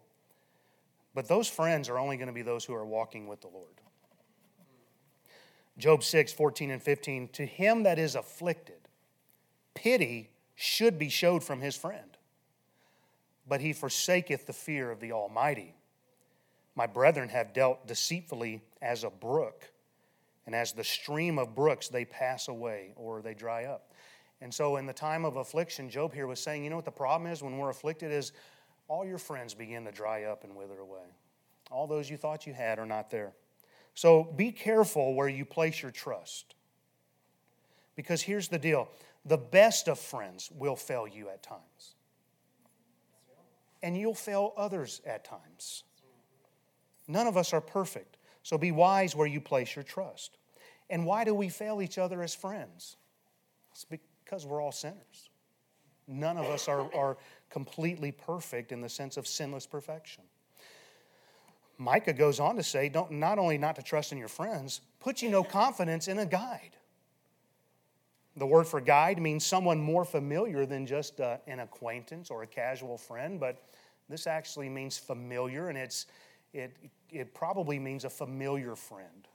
But 1.15 1.27
those 1.27 1.49
friends 1.49 1.89
are 1.89 1.99
only 1.99 2.17
going 2.17 2.29
to 2.29 2.35
be 2.35 2.43
those 2.43 2.65
who 2.65 2.75
are 2.75 2.85
walking 2.85 3.27
with 3.27 3.41
the 3.41 3.49
Lord. 3.49 3.81
Job 5.79 6.05
6, 6.05 6.33
14 6.33 6.71
and 6.71 6.83
15. 6.83 7.29
To 7.29 7.47
him 7.47 7.83
that 7.85 7.99
is 7.99 8.15
afflicted, 8.15 8.86
pity 9.77 10.31
should 10.57 10.99
be 10.99 11.09
showed 11.09 11.45
from 11.45 11.61
his 11.61 11.77
friend, 11.77 12.17
but 13.47 13.61
he 13.61 13.73
forsaketh 13.73 14.47
the 14.47 14.53
fear 14.53 14.91
of 14.91 14.99
the 14.99 15.13
Almighty. 15.13 15.75
My 16.75 16.87
brethren 16.87 17.29
have 17.29 17.53
dealt 17.53 17.87
deceitfully 17.87 18.63
as 18.83 19.05
a 19.05 19.11
brook, 19.11 19.71
and 20.47 20.55
as 20.55 20.73
the 20.73 20.83
stream 20.83 21.39
of 21.39 21.55
brooks, 21.55 21.89
they 21.89 22.05
pass 22.05 22.49
away 22.49 22.93
or 22.97 23.23
they 23.23 23.35
dry 23.35 23.67
up. 23.67 23.93
And 24.41 24.53
so, 24.53 24.77
in 24.77 24.87
the 24.87 24.93
time 24.93 25.25
of 25.25 25.37
affliction, 25.37 25.89
Job 25.89 26.13
here 26.13 26.27
was 26.27 26.41
saying, 26.41 26.65
you 26.65 26.71
know 26.71 26.77
what 26.77 26.85
the 26.85 26.91
problem 26.91 27.31
is 27.31 27.43
when 27.43 27.57
we're 27.57 27.71
afflicted 27.71 28.13
is 28.13 28.33
all 28.89 29.05
your 29.05 29.19
friends 29.19 29.55
begin 29.55 29.85
to 29.85 29.93
dry 29.93 30.25
up 30.25 30.45
and 30.45 30.55
wither 30.55 30.79
away. 30.79 31.07
All 31.71 31.87
those 31.87 32.11
you 32.11 32.17
thought 32.17 32.47
you 32.47 32.53
had 32.53 32.79
are 32.79 32.87
not 32.87 33.11
there. 33.11 33.33
So 33.95 34.25
be 34.25 34.53
careful 34.53 35.15
where 35.15 35.29
you 35.29 35.45
place 35.45 35.81
your 35.81 35.91
trust. 35.91 36.55
Because 37.97 38.21
here's 38.21 38.49
the 38.49 38.59
deal 38.59 38.89
the 39.27 39.37
best 39.37 39.89
of 39.89 39.99
friends 39.99 40.51
will 40.55 40.77
fail 40.77 41.07
you 41.07 41.29
at 41.29 41.43
times, 41.43 41.95
and 43.83 43.97
you'll 43.97 44.15
fail 44.15 44.55
others 44.57 45.03
at 45.05 45.25
times. 45.25 45.83
None 47.09 47.27
of 47.27 47.37
us 47.37 47.53
are 47.53 47.61
perfect. 47.61 48.17
So 48.43 48.57
be 48.57 48.71
wise 48.71 49.17
where 49.17 49.27
you 49.27 49.41
place 49.41 49.75
your 49.75 49.83
trust. 49.83 50.39
And 50.89 51.05
why 51.05 51.25
do 51.25 51.35
we 51.35 51.49
fail 51.49 51.83
each 51.83 51.99
other 51.99 52.23
as 52.23 52.35
friends? 52.35 52.97
It's 53.73 53.85
because 53.85 54.47
we're 54.47 54.63
all 54.63 54.73
sinners. 54.73 55.31
None 56.07 56.39
of 56.39 56.47
us 56.47 56.69
are, 56.69 56.89
are 56.95 57.17
completely 57.51 58.13
perfect 58.13 58.71
in 58.71 58.81
the 58.81 58.89
sense 58.89 59.17
of 59.17 59.27
sinless 59.27 59.67
perfection. 59.67 60.23
Micah 61.79 62.13
goes 62.13 62.41
on 62.41 62.57
to 62.57 62.63
say, 62.63 62.89
don't, 62.89 63.11
not 63.11 63.39
only 63.39 63.59
not 63.59 63.77
to 63.77 63.83
trust 63.83 64.13
in 64.13 64.19
your 64.19 64.29
friends, 64.29 64.81
put 65.01 65.21
you 65.21 65.29
no 65.29 65.43
confidence 65.43 66.09
in 66.09 66.19
a 66.21 66.27
guide. 66.27 66.77
The 68.37 68.47
word 68.47 68.67
for 68.67 68.81
guide 68.81 69.19
means 69.19 69.47
someone 69.47 69.81
more 69.81 70.05
familiar 70.05 70.67
than 70.67 70.87
just 70.87 71.21
uh, 71.21 71.39
an 71.47 71.61
acquaintance 71.61 72.31
or 72.31 72.43
a 72.43 72.47
casual 72.47 72.99
friend, 72.99 73.41
but 73.41 73.63
this 74.09 74.27
actually 74.27 74.69
means 74.69 74.99
familiar, 74.99 75.69
and 75.69 75.79
it's, 75.79 76.07
it, 76.53 76.77
it 77.11 77.35
probably 77.35 77.79
means 77.79 78.05
a 78.05 78.11
familiar 78.11 78.77
friend. 78.77 79.27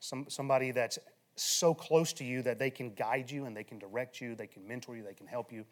Some, 0.00 0.26
somebody 0.28 0.70
that's 0.70 0.98
so 1.36 1.74
close 1.74 2.12
to 2.14 2.24
you 2.24 2.42
that 2.42 2.58
they 2.58 2.70
can 2.70 2.94
guide 2.94 3.30
you 3.30 3.44
and 3.44 3.56
they 3.56 3.64
can 3.64 3.78
direct 3.78 4.20
you, 4.20 4.34
they 4.34 4.46
can 4.46 4.66
mentor 4.66 4.96
you, 4.96 5.02
they 5.02 5.14
can 5.14 5.26
help 5.26 5.52
you, 5.52 5.64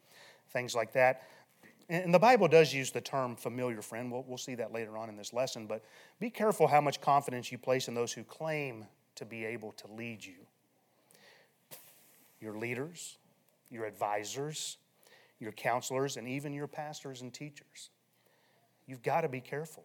things 0.50 0.74
like 0.74 0.92
that. 0.92 1.22
And 1.88 2.14
the 2.14 2.18
Bible 2.18 2.46
does 2.46 2.72
use 2.72 2.92
the 2.92 3.00
term 3.00 3.34
familiar 3.34 3.82
friend. 3.82 4.12
We'll, 4.12 4.24
we'll 4.28 4.38
see 4.38 4.54
that 4.54 4.72
later 4.72 4.96
on 4.96 5.08
in 5.08 5.16
this 5.16 5.32
lesson. 5.32 5.66
But 5.66 5.84
be 6.20 6.30
careful 6.30 6.68
how 6.68 6.80
much 6.80 7.00
confidence 7.00 7.50
you 7.50 7.58
place 7.58 7.88
in 7.88 7.94
those 7.94 8.12
who 8.12 8.22
claim 8.22 8.86
to 9.16 9.24
be 9.24 9.44
able 9.44 9.72
to 9.72 9.92
lead 9.92 10.24
you. 10.24 10.46
Your 12.40 12.56
leaders, 12.56 13.18
your 13.70 13.84
advisors, 13.84 14.78
your 15.38 15.52
counselors, 15.52 16.16
and 16.16 16.28
even 16.28 16.52
your 16.52 16.66
pastors 16.66 17.22
and 17.22 17.32
teachers. 17.32 17.90
You've 18.86 19.02
got 19.02 19.22
to 19.22 19.28
be 19.28 19.40
careful. 19.40 19.84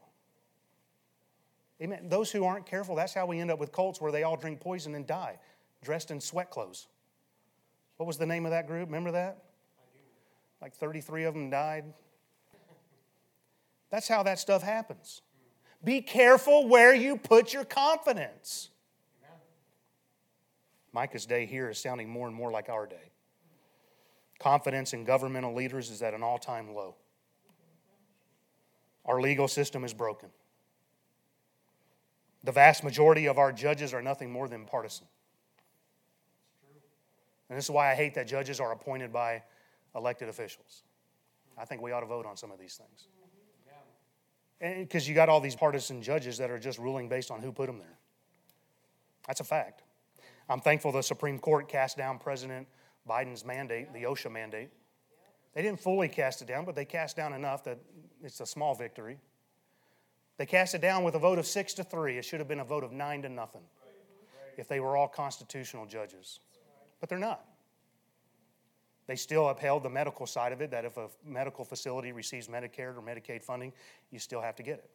Amen. 1.81 2.07
Those 2.07 2.31
who 2.31 2.45
aren't 2.45 2.65
careful, 2.65 2.95
that's 2.95 3.13
how 3.13 3.25
we 3.25 3.39
end 3.39 3.51
up 3.51 3.59
with 3.59 3.71
cults 3.71 3.99
where 3.99 4.11
they 4.11 4.23
all 4.23 4.37
drink 4.37 4.61
poison 4.61 4.95
and 4.95 5.05
die, 5.05 5.37
dressed 5.83 6.11
in 6.11 6.21
sweat 6.21 6.49
clothes. 6.49 6.87
What 7.97 8.05
was 8.05 8.17
the 8.17 8.25
name 8.25 8.45
of 8.45 8.51
that 8.51 8.67
group? 8.67 8.87
Remember 8.87 9.11
that? 9.11 9.43
Like 10.61 10.73
33 10.73 11.25
of 11.25 11.33
them 11.33 11.49
died. 11.49 11.85
That's 13.89 14.07
how 14.07 14.23
that 14.23 14.39
stuff 14.39 14.63
happens. 14.63 15.21
Be 15.83 16.01
careful 16.01 16.67
where 16.67 16.95
you 16.95 17.17
put 17.17 17.53
your 17.53 17.63
confidence. 17.63 18.69
Micah's 20.95 21.25
day 21.25 21.45
here 21.45 21.69
is 21.69 21.77
sounding 21.77 22.09
more 22.09 22.25
and 22.25 22.33
more 22.35 22.49
like 22.49 22.69
our 22.69 22.87
day. 22.87 23.11
Confidence 24.39 24.93
in 24.93 25.03
governmental 25.03 25.53
leaders 25.53 25.89
is 25.91 26.01
at 26.01 26.13
an 26.13 26.23
all 26.23 26.37
time 26.37 26.73
low. 26.73 26.95
Our 29.03 29.19
legal 29.19 29.49
system 29.49 29.83
is 29.83 29.93
broken. 29.93 30.29
The 32.45 32.53
vast 32.53 32.81
majority 32.81 33.25
of 33.25 33.37
our 33.37 33.51
judges 33.51 33.93
are 33.93 34.01
nothing 34.01 34.31
more 34.31 34.47
than 34.47 34.65
partisan. 34.65 35.05
And 37.49 37.57
this 37.57 37.65
is 37.65 37.71
why 37.71 37.91
I 37.91 37.95
hate 37.95 38.13
that 38.15 38.25
judges 38.25 38.61
are 38.61 38.71
appointed 38.71 39.11
by 39.11 39.43
elected 39.95 40.29
officials. 40.29 40.83
I 41.57 41.65
think 41.65 41.81
we 41.81 41.91
ought 41.91 42.01
to 42.01 42.05
vote 42.05 42.25
on 42.25 42.37
some 42.37 42.51
of 42.51 42.59
these 42.59 42.75
things. 42.75 43.07
Because 44.79 45.09
you 45.09 45.13
got 45.13 45.27
all 45.27 45.41
these 45.41 45.55
partisan 45.57 46.01
judges 46.01 46.37
that 46.37 46.49
are 46.49 46.57
just 46.57 46.79
ruling 46.79 47.09
based 47.09 47.31
on 47.31 47.41
who 47.41 47.51
put 47.51 47.67
them 47.67 47.79
there. 47.79 47.97
That's 49.27 49.41
a 49.41 49.43
fact. 49.43 49.81
I'm 50.49 50.61
thankful 50.61 50.91
the 50.91 51.01
Supreme 51.01 51.39
Court 51.39 51.67
cast 51.67 51.97
down 51.97 52.19
President 52.19 52.67
Biden's 53.07 53.45
mandate, 53.45 53.93
the 53.93 54.03
OSHA 54.03 54.31
mandate. 54.31 54.69
They 55.53 55.61
didn't 55.61 55.79
fully 55.79 56.09
cast 56.09 56.41
it 56.41 56.47
down, 56.47 56.65
but 56.65 56.75
they 56.75 56.85
cast 56.85 57.15
down 57.15 57.33
enough 57.33 57.63
that 57.63 57.79
it's 58.21 58.41
a 58.41 58.45
small 58.45 58.75
victory. 58.75 59.17
They 60.37 60.45
cast 60.45 60.75
it 60.75 60.81
down 60.81 61.03
with 61.03 61.15
a 61.15 61.19
vote 61.19 61.39
of 61.39 61.45
six 61.45 61.73
to 61.75 61.83
three. 61.83 62.17
It 62.17 62.25
should 62.25 62.39
have 62.39 62.47
been 62.47 62.59
a 62.59 62.65
vote 62.65 62.83
of 62.83 62.91
nine 62.91 63.21
to 63.21 63.29
nothing 63.29 63.63
if 64.57 64.67
they 64.67 64.79
were 64.79 64.97
all 64.97 65.07
constitutional 65.07 65.85
judges. 65.85 66.39
But 66.99 67.09
they're 67.09 67.17
not. 67.17 67.45
They 69.07 69.15
still 69.15 69.49
upheld 69.49 69.83
the 69.83 69.89
medical 69.89 70.25
side 70.25 70.51
of 70.51 70.61
it 70.61 70.71
that 70.71 70.83
if 70.83 70.97
a 70.97 71.07
medical 71.23 71.63
facility 71.63 72.11
receives 72.11 72.47
Medicare 72.47 72.97
or 72.97 73.01
Medicaid 73.01 73.43
funding, 73.43 73.71
you 74.11 74.19
still 74.19 74.41
have 74.41 74.55
to 74.55 74.63
get 74.63 74.79
it. 74.79 74.89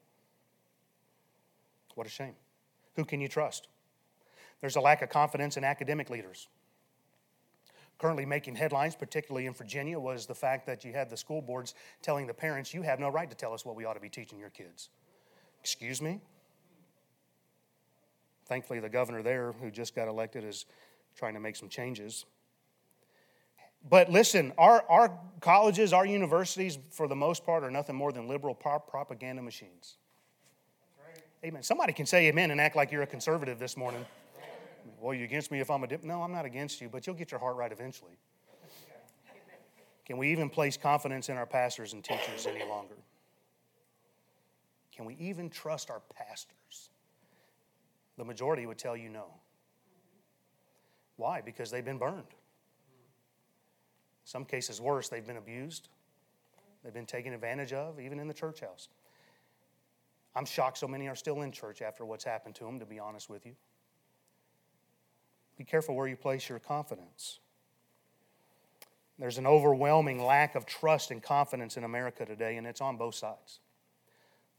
What 1.94 2.06
a 2.06 2.10
shame. 2.10 2.34
Who 2.96 3.04
can 3.04 3.20
you 3.20 3.28
trust? 3.28 3.68
There's 4.60 4.76
a 4.76 4.80
lack 4.80 5.02
of 5.02 5.08
confidence 5.08 5.56
in 5.56 5.64
academic 5.64 6.10
leaders. 6.10 6.48
Currently 7.98 8.24
making 8.24 8.56
headlines, 8.56 8.96
particularly 8.96 9.46
in 9.46 9.52
Virginia, 9.52 9.98
was 9.98 10.26
the 10.26 10.34
fact 10.34 10.66
that 10.66 10.84
you 10.84 10.92
had 10.92 11.10
the 11.10 11.16
school 11.16 11.42
boards 11.42 11.74
telling 12.02 12.26
the 12.26 12.34
parents, 12.34 12.72
you 12.72 12.82
have 12.82 12.98
no 12.98 13.08
right 13.08 13.28
to 13.28 13.36
tell 13.36 13.52
us 13.52 13.64
what 13.64 13.76
we 13.76 13.84
ought 13.84 13.94
to 13.94 14.00
be 14.00 14.08
teaching 14.08 14.38
your 14.38 14.50
kids. 14.50 14.88
Excuse 15.60 16.00
me? 16.00 16.20
Thankfully, 18.46 18.80
the 18.80 18.88
governor 18.88 19.22
there, 19.22 19.52
who 19.52 19.70
just 19.70 19.94
got 19.94 20.08
elected, 20.08 20.44
is 20.44 20.64
trying 21.14 21.34
to 21.34 21.40
make 21.40 21.56
some 21.56 21.68
changes. 21.68 22.24
But 23.88 24.10
listen, 24.10 24.52
our, 24.58 24.84
our 24.88 25.18
colleges, 25.40 25.92
our 25.92 26.04
universities, 26.04 26.78
for 26.90 27.08
the 27.08 27.16
most 27.16 27.44
part, 27.44 27.64
are 27.64 27.70
nothing 27.70 27.96
more 27.96 28.12
than 28.12 28.28
liberal 28.28 28.54
propaganda 28.54 29.42
machines. 29.42 29.96
Amen. 31.44 31.62
Somebody 31.62 31.92
can 31.92 32.04
say 32.04 32.26
amen 32.28 32.50
and 32.50 32.60
act 32.60 32.76
like 32.76 32.92
you're 32.92 33.02
a 33.02 33.06
conservative 33.06 33.58
this 33.58 33.76
morning. 33.76 34.04
Well, 34.98 35.14
you're 35.14 35.24
against 35.24 35.50
me 35.50 35.60
if 35.60 35.70
I'm 35.70 35.84
a 35.84 35.86
dip? 35.86 36.02
No, 36.02 36.22
I'm 36.22 36.32
not 36.32 36.44
against 36.44 36.80
you, 36.80 36.88
but 36.88 37.06
you'll 37.06 37.16
get 37.16 37.30
your 37.30 37.40
heart 37.40 37.56
right 37.56 37.70
eventually. 37.70 38.18
Can 40.04 40.18
we 40.18 40.32
even 40.32 40.50
place 40.50 40.76
confidence 40.76 41.28
in 41.28 41.36
our 41.36 41.46
pastors 41.46 41.92
and 41.92 42.02
teachers 42.02 42.46
any 42.46 42.68
longer? 42.68 42.96
Can 44.92 45.04
we 45.04 45.14
even 45.14 45.48
trust 45.48 45.90
our 45.90 46.02
pastors? 46.14 46.90
The 48.18 48.24
majority 48.24 48.66
would 48.66 48.76
tell 48.76 48.96
you 48.96 49.08
no. 49.08 49.26
Why? 51.16 51.40
Because 51.40 51.70
they've 51.70 51.84
been 51.84 51.98
burned. 51.98 52.34
Some 54.24 54.44
cases 54.44 54.80
worse, 54.80 55.08
they've 55.08 55.26
been 55.26 55.36
abused. 55.36 55.88
They've 56.82 56.94
been 56.94 57.06
taken 57.06 57.32
advantage 57.32 57.72
of, 57.72 58.00
even 58.00 58.18
in 58.18 58.26
the 58.26 58.34
church 58.34 58.60
house. 58.60 58.88
I'm 60.34 60.44
shocked 60.44 60.78
so 60.78 60.88
many 60.88 61.08
are 61.08 61.14
still 61.14 61.42
in 61.42 61.52
church 61.52 61.82
after 61.82 62.04
what's 62.04 62.24
happened 62.24 62.54
to 62.56 62.64
them, 62.64 62.78
to 62.78 62.86
be 62.86 62.98
honest 62.98 63.28
with 63.28 63.44
you. 63.44 63.54
Be 65.60 65.64
careful 65.64 65.94
where 65.94 66.08
you 66.08 66.16
place 66.16 66.48
your 66.48 66.58
confidence. 66.58 67.38
There's 69.18 69.36
an 69.36 69.46
overwhelming 69.46 70.24
lack 70.24 70.54
of 70.54 70.64
trust 70.64 71.10
and 71.10 71.22
confidence 71.22 71.76
in 71.76 71.84
America 71.84 72.24
today, 72.24 72.56
and 72.56 72.66
it's 72.66 72.80
on 72.80 72.96
both 72.96 73.14
sides. 73.14 73.60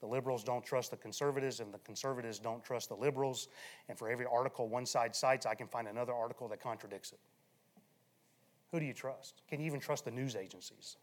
The 0.02 0.06
liberals 0.06 0.44
don't 0.44 0.64
trust 0.64 0.92
the 0.92 0.98
conservatives, 0.98 1.60
and 1.60 1.74
the 1.74 1.80
conservatives 1.80 2.38
don't 2.38 2.64
trust 2.64 2.90
the 2.90 2.96
liberals. 2.96 3.48
And 3.90 3.98
for 3.98 4.12
every 4.12 4.28
article 4.32 4.70
one 4.70 4.86
side 4.86 5.16
cites, 5.16 5.48
I 5.48 5.56
can 5.56 5.66
find 5.66 5.88
another 5.88 6.14
article 6.14 6.48
that 6.50 6.62
contradicts 6.62 7.14
it. 7.14 7.20
Who 8.72 8.80
do 8.80 8.86
you 8.86 8.94
trust? 8.94 9.42
Can 9.50 9.60
you 9.60 9.66
even 9.66 9.80
trust 9.80 10.06
the 10.06 10.12
news 10.12 10.36
agencies? 10.36 10.98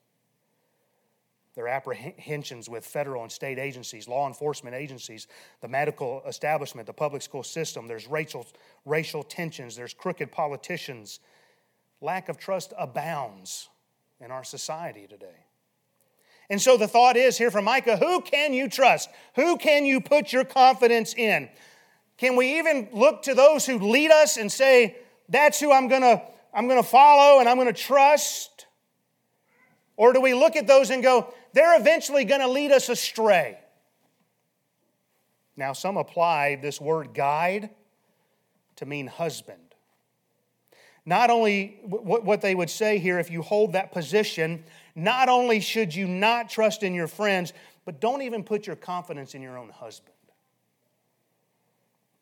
There 1.55 1.65
are 1.65 1.69
apprehensions 1.69 2.69
with 2.69 2.85
federal 2.85 3.23
and 3.23 3.33
state 3.33 3.59
agencies, 3.59 4.07
law 4.07 4.29
enforcement 4.29 4.77
agencies, 4.77 5.27
the 5.61 5.69
medical 5.69 6.23
establishment, 6.27 6.87
the 6.87 6.93
public 6.93 7.23
school 7.23 7.43
system. 7.43 7.89
There's 7.89 8.07
racial, 8.07 8.47
racial 8.85 9.23
tensions, 9.23 9.75
there's 9.75 9.95
crooked 9.95 10.31
politicians. 10.31 11.21
Lack 12.01 12.29
of 12.29 12.39
trust 12.39 12.73
abounds 12.79 13.69
in 14.21 14.31
our 14.31 14.45
society 14.45 15.07
today. 15.09 15.47
And 16.51 16.61
so 16.61 16.77
the 16.77 16.89
thought 16.89 17.17
is 17.17 17.37
here 17.37 17.51
from 17.51 17.65
Micah 17.65 17.97
who 17.97 18.21
can 18.21 18.55
you 18.55 18.69
trust? 18.69 19.11
Who 19.35 19.59
can 19.59 19.85
you 19.85 20.01
put 20.01 20.33
your 20.33 20.45
confidence 20.45 21.15
in? 21.15 21.49
Can 22.17 22.37
we 22.37 22.59
even 22.59 22.89
look 22.93 23.23
to 23.23 23.35
those 23.35 23.67
who 23.67 23.79
lead 23.79 24.11
us 24.11 24.37
and 24.37 24.51
say, 24.51 24.97
that's 25.29 25.61
who 25.61 25.73
I'm 25.73 25.89
to 25.89 26.23
I'm 26.55 26.69
to 26.69 26.83
follow 26.83 27.41
and 27.41 27.49
I'm 27.49 27.59
to 27.59 27.73
trust? 27.73 28.67
Or 29.97 30.13
do 30.13 30.21
we 30.21 30.33
look 30.33 30.57
at 30.57 30.67
those 30.67 30.91
and 30.91 31.03
go, 31.03 31.33
they're 31.53 31.79
eventually 31.79 32.25
going 32.25 32.41
to 32.41 32.49
lead 32.49 32.73
us 32.73 32.89
astray? 32.89 33.59
Now, 35.57 35.73
some 35.73 35.97
apply 35.97 36.57
this 36.57 36.81
word 36.81 37.15
guide 37.15 37.71
to 38.77 38.87
mean 38.87 39.09
husband. 39.09 39.59
Not 41.05 41.31
only 41.31 41.79
what 41.85 42.43
they 42.43 42.55
would 42.55 42.69
say 42.69 42.99
here, 42.99 43.19
if 43.19 43.31
you 43.31 43.43
hold 43.43 43.73
that 43.73 43.93
position, 43.93 44.63
not 44.95 45.29
only 45.29 45.61
should 45.61 45.95
you 45.95 46.07
not 46.07 46.51
trust 46.51 46.83
in 46.83 46.95
your 46.95 47.09
friends, 47.09 47.55
but 47.85 47.99
don't 47.99 48.23
even 48.23 48.45
put 48.45 48.67
your 48.67 48.77
confidence 48.77 49.35
in 49.35 49.41
your 49.41 49.57
own 49.57 49.71
husband. 49.71 50.15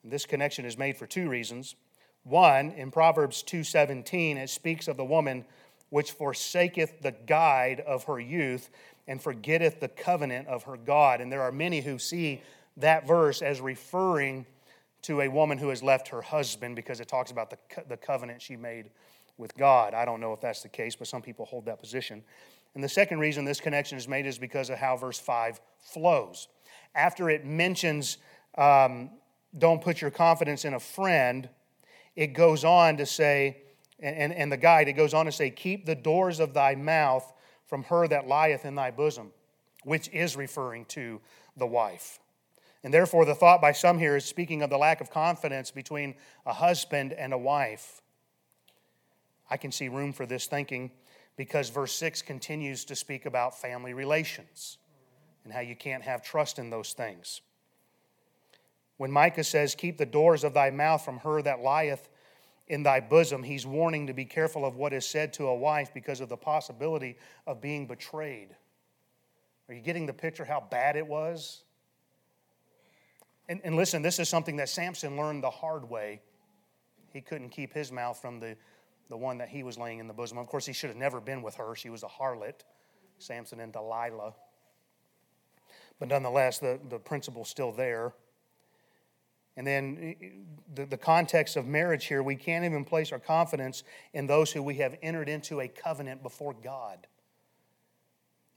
This 0.05 0.25
connection 0.25 0.65
is 0.65 0.79
made 0.79 0.97
for 0.97 1.07
two 1.07 1.29
reasons. 1.29 1.75
One, 2.23 2.71
in 2.73 2.93
Proverbs 2.93 3.43
2:17, 3.43 4.37
it 4.37 4.51
speaks 4.51 4.87
of 4.87 4.97
the 4.97 5.05
woman 5.05 5.45
which 5.91 6.13
forsaketh 6.13 7.01
the 7.01 7.13
guide 7.13 7.81
of 7.81 8.05
her 8.05 8.19
youth 8.19 8.71
and 9.09 9.23
forgetteth 9.23 9.81
the 9.81 9.89
covenant 9.89 10.49
of 10.49 10.65
her 10.65 10.77
God. 10.77 11.21
And 11.21 11.31
there 11.31 11.43
are 11.43 11.53
many 11.53 11.81
who 11.81 11.99
see 11.99 12.43
that 12.77 13.07
verse 13.07 13.43
as 13.43 13.61
referring 13.61 14.47
to 15.03 15.21
a 15.21 15.29
woman 15.29 15.59
who 15.59 15.69
has 15.69 15.83
left 15.83 16.09
her 16.09 16.23
husband 16.23 16.75
because 16.75 17.01
it 17.01 17.09
talks 17.09 17.31
about 17.31 17.51
the, 17.51 17.59
co- 17.71 17.83
the 17.89 17.97
covenant 17.97 18.43
she 18.43 18.57
made 18.57 18.91
with 19.39 19.57
God. 19.57 19.95
I 19.95 20.05
don't 20.05 20.21
know 20.21 20.33
if 20.33 20.41
that's 20.41 20.63
the 20.63 20.69
case, 20.69 20.97
but 20.97 21.07
some 21.07 21.23
people 21.23 21.45
hold 21.45 21.67
that 21.67 21.81
position. 21.81 22.25
And 22.75 22.83
the 22.83 22.89
second 22.89 23.21
reason 23.21 23.45
this 23.45 23.61
connection 23.61 23.97
is 23.97 24.09
made 24.09 24.27
is 24.27 24.39
because 24.39 24.69
of 24.71 24.79
how 24.79 24.97
verse 24.97 25.19
5 25.19 25.61
flows. 25.79 26.49
After 26.95 27.31
it 27.31 27.45
mentions, 27.45 28.19
um, 28.59 29.11
don't 29.57 29.81
put 29.81 30.01
your 30.01 30.11
confidence 30.11 30.65
in 30.65 30.75
a 30.75 30.81
friend, 30.81 31.49
it 32.17 32.29
goes 32.29 32.65
on 32.65 32.97
to 32.97 33.07
say, 33.07 33.59
and, 33.99 34.33
and 34.33 34.53
the 34.53 34.57
guide, 34.57 34.89
it 34.89 34.93
goes 34.93 35.15
on 35.15 35.27
to 35.27 35.33
say, 35.33 35.51
Keep 35.51 35.87
the 35.87 35.95
doors 35.95 36.41
of 36.41 36.55
thy 36.55 36.75
mouth 36.75 37.33
from 37.67 37.85
her 37.85 38.07
that 38.09 38.29
lieth 38.29 38.65
in 38.65 38.75
thy 38.75 38.91
bosom, 38.91 39.33
which 39.85 40.09
is 40.13 40.37
referring 40.37 40.85
to 40.87 41.21
the 41.57 41.67
wife. 41.67 42.19
And 42.85 42.93
therefore, 42.93 43.25
the 43.25 43.35
thought 43.35 43.61
by 43.61 43.73
some 43.73 43.99
here 43.99 44.17
is 44.17 44.25
speaking 44.25 44.63
of 44.63 44.71
the 44.71 44.79
lack 44.79 45.01
of 45.01 45.11
confidence 45.11 45.71
between 45.71 46.15
a 46.45 46.53
husband 46.53 47.13
and 47.13 47.33
a 47.33 47.39
wife. 47.39 48.03
I 49.51 49.57
can 49.57 49.73
see 49.73 49.89
room 49.89 50.13
for 50.13 50.27
this 50.27 50.47
thinking 50.47 50.91
because 51.37 51.71
verse 51.71 51.93
6 51.93 52.23
continues 52.23 52.85
to 52.87 52.97
speak 52.97 53.27
about 53.27 53.59
family 53.59 53.95
relations 53.95 54.79
and 55.45 55.53
how 55.53 55.61
you 55.61 55.77
can't 55.77 56.03
have 56.03 56.23
trust 56.23 56.59
in 56.59 56.71
those 56.71 56.93
things. 56.93 57.41
When 58.97 59.11
Micah 59.11 59.45
says, 59.45 59.75
Keep 59.75 59.99
the 59.99 60.07
doors 60.07 60.45
of 60.45 60.55
thy 60.55 60.71
mouth 60.71 61.05
from 61.05 61.19
her 61.19 61.43
that 61.43 61.63
lieth 61.63 62.09
in 62.69 62.83
thy 62.83 63.01
bosom. 63.01 63.43
He's 63.43 63.67
warning 63.67 64.07
to 64.09 64.13
be 64.13 64.25
careful 64.25 64.65
of 64.65 64.77
what 64.77 64.93
is 64.93 65.07
said 65.07 65.33
to 65.35 65.47
a 65.47 65.55
wife 65.55 65.93
because 65.95 66.21
of 66.21 66.29
the 66.29 66.37
possibility 66.37 67.17
of 67.47 67.61
being 67.61 67.87
betrayed. 67.87 68.49
Are 69.69 69.75
you 69.75 69.81
getting 69.81 70.07
the 70.07 70.13
picture 70.13 70.45
how 70.45 70.65
bad 70.71 70.97
it 70.97 71.07
was? 71.07 71.63
And, 73.49 73.61
and 73.65 73.77
listen, 73.77 74.03
this 74.03 74.19
is 74.19 74.29
something 74.29 74.57
that 74.57 74.69
Samson 74.69 75.17
learned 75.17 75.43
the 75.43 75.51
hard 75.51 75.89
way. 75.89 76.21
He 77.13 77.21
couldn't 77.21 77.51
keep 77.51 77.73
his 77.73 77.93
mouth 77.93 78.21
from 78.21 78.41
the, 78.41 78.57
the 79.09 79.17
one 79.17 79.39
that 79.39 79.49
he 79.49 79.63
was 79.63 79.79
laying 79.79 80.01
in 80.01 80.09
the 80.09 80.15
bosom. 80.15 80.39
Of 80.39 80.47
course, 80.47 80.67
he 80.67 80.73
should 80.73 80.91
have 80.91 80.97
never 80.97 81.21
been 81.21 81.43
with 81.43 81.55
her. 81.57 81.75
She 81.75 81.91
was 81.91 82.03
a 82.03 82.09
harlot, 82.09 82.65
Samson 83.19 83.61
and 83.61 83.73
Delilah. 83.73 84.35
But 85.99 86.09
nonetheless, 86.09 86.59
the, 86.59 86.79
the 86.89 86.99
principle's 86.99 87.49
still 87.49 87.73
there. 87.73 88.13
And 89.57 89.67
then 89.67 89.99
eh, 90.01 90.25
eh, 90.25 90.29
the, 90.75 90.87
the 90.87 90.97
context 90.99 91.57
of 91.57 91.67
marriage 91.67 92.07
here, 92.07 92.23
we 92.23 92.37
can't 92.37 92.65
even 92.65 92.85
place 92.85 93.13
our 93.13 93.19
confidence 93.19 93.85
in 94.13 94.27
those 94.27 94.53
who 94.53 94.63
we 94.63 94.75
have 94.77 94.97
entered 95.03 95.29
into 95.29 95.61
a 95.61 95.69
covenant 95.69 96.23
before 96.23 96.55
God. 96.55 97.07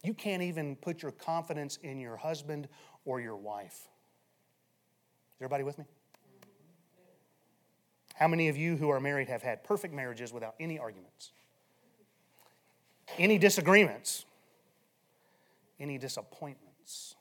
You 0.03 0.13
can't 0.13 0.43
even 0.43 0.75
put 0.75 1.01
your 1.01 1.11
confidence 1.11 1.77
in 1.77 1.99
your 1.99 2.17
husband 2.17 2.67
or 3.05 3.19
your 3.19 3.35
wife. 3.35 3.87
Is 5.35 5.41
everybody 5.41 5.63
with 5.63 5.77
me? 5.77 5.85
How 8.15 8.27
many 8.27 8.49
of 8.49 8.57
you 8.57 8.75
who 8.75 8.89
are 8.89 8.99
married 8.99 9.29
have 9.29 9.41
had 9.41 9.63
perfect 9.63 9.93
marriages 9.93 10.33
without 10.33 10.55
any 10.59 10.77
arguments? 10.77 11.31
Any 13.17 13.37
disagreements? 13.37 14.25
Any 15.79 15.97
disappointments? 15.97 17.15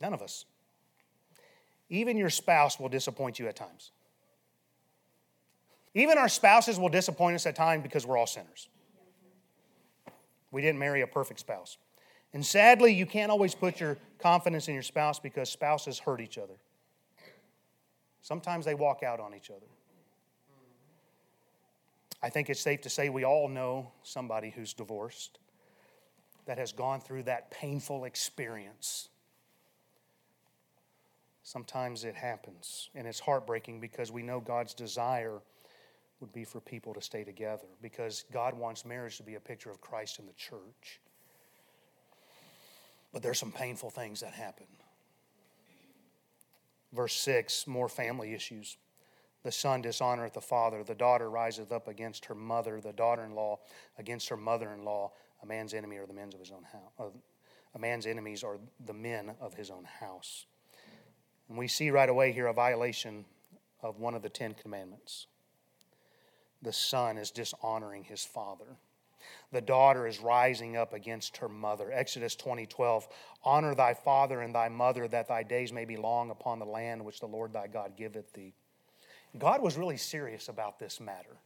None 0.00 0.14
of 0.14 0.22
us. 0.22 0.46
Even 1.94 2.16
your 2.16 2.28
spouse 2.30 2.80
will 2.80 2.88
disappoint 2.88 3.38
you 3.38 3.46
at 3.46 3.54
times. 3.54 3.92
Even 5.94 6.18
our 6.18 6.28
spouses 6.28 6.76
will 6.76 6.88
disappoint 6.88 7.36
us 7.36 7.46
at 7.46 7.54
times 7.54 7.84
because 7.84 8.04
we're 8.04 8.16
all 8.16 8.26
sinners. 8.26 8.68
We 10.50 10.60
didn't 10.60 10.80
marry 10.80 11.02
a 11.02 11.06
perfect 11.06 11.38
spouse. 11.38 11.78
And 12.32 12.44
sadly, 12.44 12.92
you 12.92 13.06
can't 13.06 13.30
always 13.30 13.54
put 13.54 13.78
your 13.78 13.96
confidence 14.18 14.66
in 14.66 14.74
your 14.74 14.82
spouse 14.82 15.20
because 15.20 15.48
spouses 15.48 16.00
hurt 16.00 16.20
each 16.20 16.36
other. 16.36 16.54
Sometimes 18.22 18.64
they 18.64 18.74
walk 18.74 19.04
out 19.04 19.20
on 19.20 19.32
each 19.32 19.50
other. 19.50 19.66
I 22.20 22.28
think 22.28 22.50
it's 22.50 22.60
safe 22.60 22.80
to 22.80 22.90
say 22.90 23.08
we 23.08 23.24
all 23.24 23.46
know 23.46 23.92
somebody 24.02 24.50
who's 24.50 24.72
divorced 24.72 25.38
that 26.46 26.58
has 26.58 26.72
gone 26.72 27.00
through 27.00 27.22
that 27.24 27.52
painful 27.52 28.04
experience 28.04 29.10
Sometimes 31.44 32.04
it 32.04 32.14
happens, 32.14 32.88
and 32.94 33.06
it's 33.06 33.20
heartbreaking 33.20 33.78
because 33.78 34.10
we 34.10 34.22
know 34.22 34.40
God's 34.40 34.72
desire 34.72 35.40
would 36.20 36.32
be 36.32 36.44
for 36.44 36.58
people 36.58 36.94
to 36.94 37.02
stay 37.02 37.22
together 37.22 37.66
because 37.82 38.24
God 38.32 38.54
wants 38.54 38.86
marriage 38.86 39.18
to 39.18 39.22
be 39.22 39.34
a 39.34 39.40
picture 39.40 39.70
of 39.70 39.78
Christ 39.80 40.18
in 40.18 40.26
the 40.26 40.32
church. 40.32 41.00
But 43.12 43.22
there's 43.22 43.38
some 43.38 43.52
painful 43.52 43.90
things 43.90 44.20
that 44.20 44.32
happen. 44.32 44.66
Verse 46.94 47.14
6 47.14 47.66
more 47.66 47.90
family 47.90 48.32
issues. 48.32 48.78
The 49.42 49.52
son 49.52 49.82
dishonoreth 49.82 50.32
the 50.32 50.40
father, 50.40 50.82
the 50.82 50.94
daughter 50.94 51.28
riseth 51.28 51.70
up 51.70 51.88
against 51.88 52.24
her 52.24 52.34
mother, 52.34 52.80
the 52.80 52.94
daughter 52.94 53.22
in 53.22 53.34
law 53.34 53.58
against 53.98 54.30
her 54.30 54.36
mother 54.38 54.72
in 54.72 54.82
law. 54.84 55.12
A 55.42 55.46
man's 55.46 55.74
enemy 55.74 55.98
are 55.98 56.06
the 56.06 56.14
men 56.14 56.30
of 56.32 56.40
his 56.40 56.50
own 56.50 56.62
house. 56.62 57.12
A 57.74 57.78
man's 57.78 58.06
enemies 58.06 58.42
are 58.42 58.56
the 58.86 58.94
men 58.94 59.34
of 59.42 59.52
his 59.52 59.70
own 59.70 59.84
house. 59.84 60.46
And 61.48 61.58
we 61.58 61.68
see 61.68 61.90
right 61.90 62.08
away 62.08 62.32
here 62.32 62.46
a 62.46 62.52
violation 62.52 63.24
of 63.82 63.98
one 63.98 64.14
of 64.14 64.22
the 64.22 64.28
Ten 64.28 64.54
Commandments. 64.54 65.26
The 66.62 66.72
son 66.72 67.18
is 67.18 67.30
dishonoring 67.30 68.04
his 68.04 68.24
father. 68.24 68.78
The 69.52 69.60
daughter 69.60 70.06
is 70.06 70.20
rising 70.20 70.76
up 70.76 70.92
against 70.92 71.36
her 71.38 71.48
mother. 71.48 71.90
Exodus 71.92 72.34
20 72.34 72.66
12. 72.66 73.06
Honor 73.44 73.74
thy 73.74 73.94
father 73.94 74.40
and 74.40 74.54
thy 74.54 74.68
mother, 74.68 75.06
that 75.08 75.28
thy 75.28 75.42
days 75.42 75.72
may 75.72 75.84
be 75.84 75.96
long 75.96 76.30
upon 76.30 76.58
the 76.58 76.64
land 76.64 77.04
which 77.04 77.20
the 77.20 77.26
Lord 77.26 77.52
thy 77.52 77.66
God 77.66 77.96
giveth 77.96 78.32
thee. 78.32 78.54
God 79.38 79.62
was 79.62 79.76
really 79.76 79.96
serious 79.96 80.48
about 80.48 80.78
this 80.78 81.00
matter. 81.00 81.36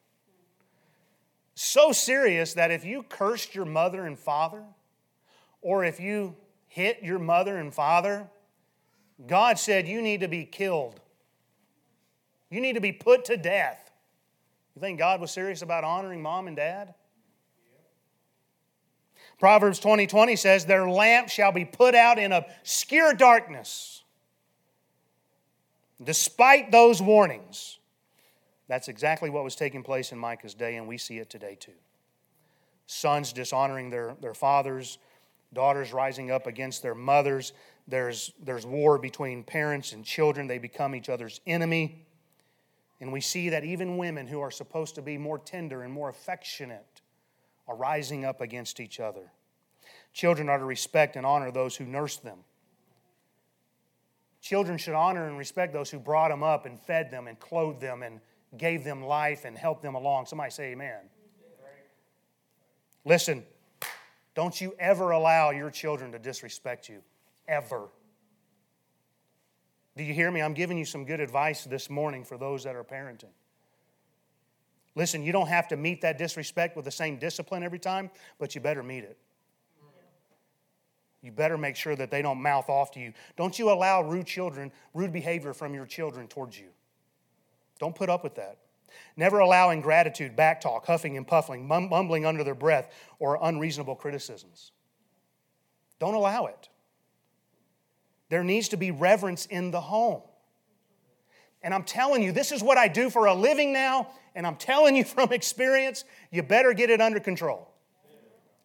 So 1.55 1.91
serious 1.91 2.55
that 2.55 2.71
if 2.71 2.85
you 2.85 3.03
cursed 3.03 3.55
your 3.55 3.65
mother 3.65 4.07
and 4.07 4.19
father, 4.19 4.63
or 5.61 5.85
if 5.85 5.99
you 5.99 6.37
hit 6.69 7.03
your 7.03 7.19
mother 7.19 7.57
and 7.57 7.75
father, 7.75 8.29
God 9.27 9.59
said, 9.59 9.89
You 9.89 10.01
need 10.01 10.21
to 10.21 10.29
be 10.29 10.45
killed. 10.45 11.01
You 12.51 12.61
need 12.61 12.75
to 12.75 12.81
be 12.81 12.93
put 12.93 13.27
to 13.27 13.37
death. 13.37 13.91
You 14.75 14.81
think 14.81 14.99
God 14.99 15.21
was 15.21 15.31
serious 15.31 15.63
about 15.63 15.85
honoring 15.85 16.23
mom 16.23 16.47
and 16.47 16.57
dad? 16.57 16.95
Proverbs 19.39 19.79
20 19.79 20.07
20 20.07 20.37
says, 20.37 20.67
Their 20.67 20.89
lamp 20.89 21.29
shall 21.29 21.53
be 21.53 21.65
put 21.65 21.95
out 21.95 22.19
in 22.19 22.33
obscure 22.33 23.15
darkness. 23.15 24.03
Despite 26.03 26.71
those 26.71 27.03
warnings, 27.03 27.79
that's 28.69 28.89
exactly 28.89 29.31
what 29.31 29.43
was 29.43 29.57
taking 29.57 29.83
place 29.83 30.13
in 30.13 30.19
Micah's 30.19 30.55
day, 30.55 30.77
and 30.77 30.87
we 30.87 30.99
see 30.99 31.19
it 31.19 31.29
today 31.29 31.57
too. 31.59 31.73
Sons 32.87 33.33
dishonoring 33.33 33.91
their, 33.91 34.15
their 34.21 34.35
fathers, 34.35 34.99
daughters 35.53 35.93
rising 35.93 36.31
up 36.31 36.47
against 36.47 36.83
their 36.83 36.95
mothers. 36.95 37.53
There's, 37.89 38.33
there's 38.43 38.67
war 38.67 38.99
between 38.99 39.43
parents 39.43 39.93
and 39.93 40.05
children, 40.05 40.47
they 40.47 40.59
become 40.59 40.95
each 40.95 41.09
other's 41.09 41.41
enemy. 41.47 42.07
And 43.01 43.13
we 43.13 43.21
see 43.21 43.49
that 43.49 43.65
even 43.65 43.97
women 43.97 44.27
who 44.27 44.41
are 44.41 44.51
supposed 44.51 44.95
to 44.97 45.03
be 45.03 45.17
more 45.17 45.39
tender 45.39 45.83
and 45.83 45.93
more 45.93 46.11
affectionate 46.11 47.01
are 47.67 47.77
rising 47.77 48.25
up 48.25 48.41
against 48.41 48.79
each 48.79 49.01
other. 49.01 49.33
Children 50.13 50.49
are 50.49 50.59
to 50.59 50.65
respect 50.65 51.17
and 51.17 51.25
honor 51.25 51.51
those 51.51 51.77
who 51.77 51.85
nurse 51.85 52.19
them. 52.19 52.39
Children 54.41 54.79
should 54.79 54.95
honor 54.95 55.27
and 55.27 55.39
respect 55.39 55.73
those 55.73 55.91
who 55.91 55.99
brought 55.99 56.31
them 56.31 56.43
up 56.43 56.67
and 56.67 56.79
fed 56.79 57.11
them 57.11 57.27
and 57.27 57.39
clothed 57.41 57.81
them 57.81 58.03
and 58.03 58.21
gave 58.57 58.85
them 58.85 59.05
life 59.05 59.45
and 59.45 59.57
helped 59.57 59.83
them 59.83 59.95
along. 59.95 60.27
Somebody 60.27 60.51
say 60.51 60.73
amen. 60.73 61.01
Listen, 63.05 63.45
don't 64.35 64.61
you 64.61 64.75
ever 64.79 65.11
allow 65.11 65.51
your 65.51 65.71
children 65.71 66.13
to 66.13 66.19
disrespect 66.19 66.89
you. 66.89 67.03
Ever. 67.49 67.89
Do 69.97 70.05
you 70.05 70.15
hear 70.15 70.31
me? 70.31 70.41
I'm 70.41 70.55
giving 70.55 70.79
you 70.79 70.85
some 70.85 71.05
good 71.05 71.19
advice 71.19 71.65
this 71.65 71.91
morning 71.91 72.25
for 72.25 72.39
those 72.39 72.63
that 72.63 72.77
are 72.77 72.85
parenting. 72.85 73.33
Listen, 74.95 75.25
you 75.25 75.33
don't 75.33 75.49
have 75.49 75.67
to 75.69 75.77
meet 75.77 76.03
that 76.03 76.19
disrespect 76.19 76.77
with 76.77 76.85
the 76.85 76.91
same 76.91 77.17
discipline 77.17 77.63
every 77.63 77.79
time, 77.79 78.11
but 78.39 78.55
you 78.55 78.61
better 78.61 78.83
meet 78.83 79.03
it. 79.03 79.19
You 81.21 81.33
better 81.33 81.59
make 81.59 81.75
sure 81.75 81.97
that 81.97 82.13
they 82.13 82.23
don't 82.23 82.41
mouth 82.41 82.69
off 82.69 82.93
to 82.93 83.01
you. 83.01 83.13
Don't 83.37 83.59
you 83.59 83.73
allow 83.73 84.03
rude 84.03 84.27
children, 84.27 84.71
rude 84.95 85.13
behavior 85.13 85.53
from 85.53 85.75
your 85.75 85.87
children 85.87 86.29
towards 86.29 86.59
you. 86.59 86.69
Don't 87.81 87.95
put 87.95 88.09
up 88.09 88.23
with 88.23 88.37
that. 88.37 88.59
Never 89.17 89.41
allow 89.41 89.71
ingratitude, 89.71 90.37
backtalk, 90.37 90.87
huffing 90.87 91.17
and 91.17 91.27
puffing, 91.27 91.67
mumbling 91.67 92.25
under 92.25 92.45
their 92.45 92.55
breath, 92.55 92.93
or 93.19 93.39
unreasonable 93.43 93.97
criticisms. 93.97 94.71
Don't 95.99 96.15
allow 96.15 96.47
it. 96.47 96.69
There 98.29 98.45
needs 98.45 98.69
to 98.69 98.77
be 98.77 98.91
reverence 98.91 99.47
in 99.47 99.71
the 99.71 99.81
home. 99.81 100.23
And 101.63 101.75
I'm 101.75 101.85
telling 101.85 102.23
you, 102.23 102.33
this 102.33 102.53
is 102.53 102.63
what 102.63 102.79
I 102.79 102.89
do 102.89 103.11
for 103.11 103.27
a 103.27 103.35
living 103.35 103.73
now, 103.73 104.11
and 104.35 104.47
I'm 104.47 104.57
telling 104.57 104.97
you 104.97 105.05
from 105.17 105.33
experience, 105.33 106.05
you 106.31 106.43
better 106.43 106.73
get 106.73 106.91
it 106.91 107.01
under 107.01 107.21
control. 107.21 107.71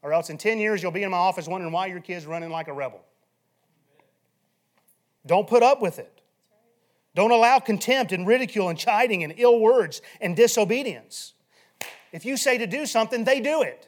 Or 0.01 0.11
else 0.13 0.29
in 0.29 0.37
10 0.37 0.59
years, 0.59 0.83
you'll 0.83 0.91
be 0.91 1.03
in 1.03 1.11
my 1.11 1.17
office 1.17 1.47
wondering 1.47 1.71
why 1.71 1.87
your 1.87 2.01
kid's 2.01 2.25
running 2.25 2.49
like 2.49 2.67
a 2.67 2.73
rebel. 2.73 3.01
Don't 5.25 5.47
put 5.47 5.63
up 5.63 5.81
with 5.81 5.99
it. 5.99 6.21
Don't 7.15 7.31
allow 7.31 7.59
contempt 7.59 8.11
and 8.11 8.27
ridicule 8.27 8.69
and 8.69 8.77
chiding 8.77 9.23
and 9.23 9.33
ill 9.37 9.59
words 9.59 10.01
and 10.19 10.35
disobedience. 10.35 11.33
If 12.11 12.25
you 12.25 12.37
say 12.37 12.57
to 12.57 12.67
do 12.67 12.85
something, 12.85 13.23
they 13.23 13.39
do 13.39 13.61
it. 13.61 13.87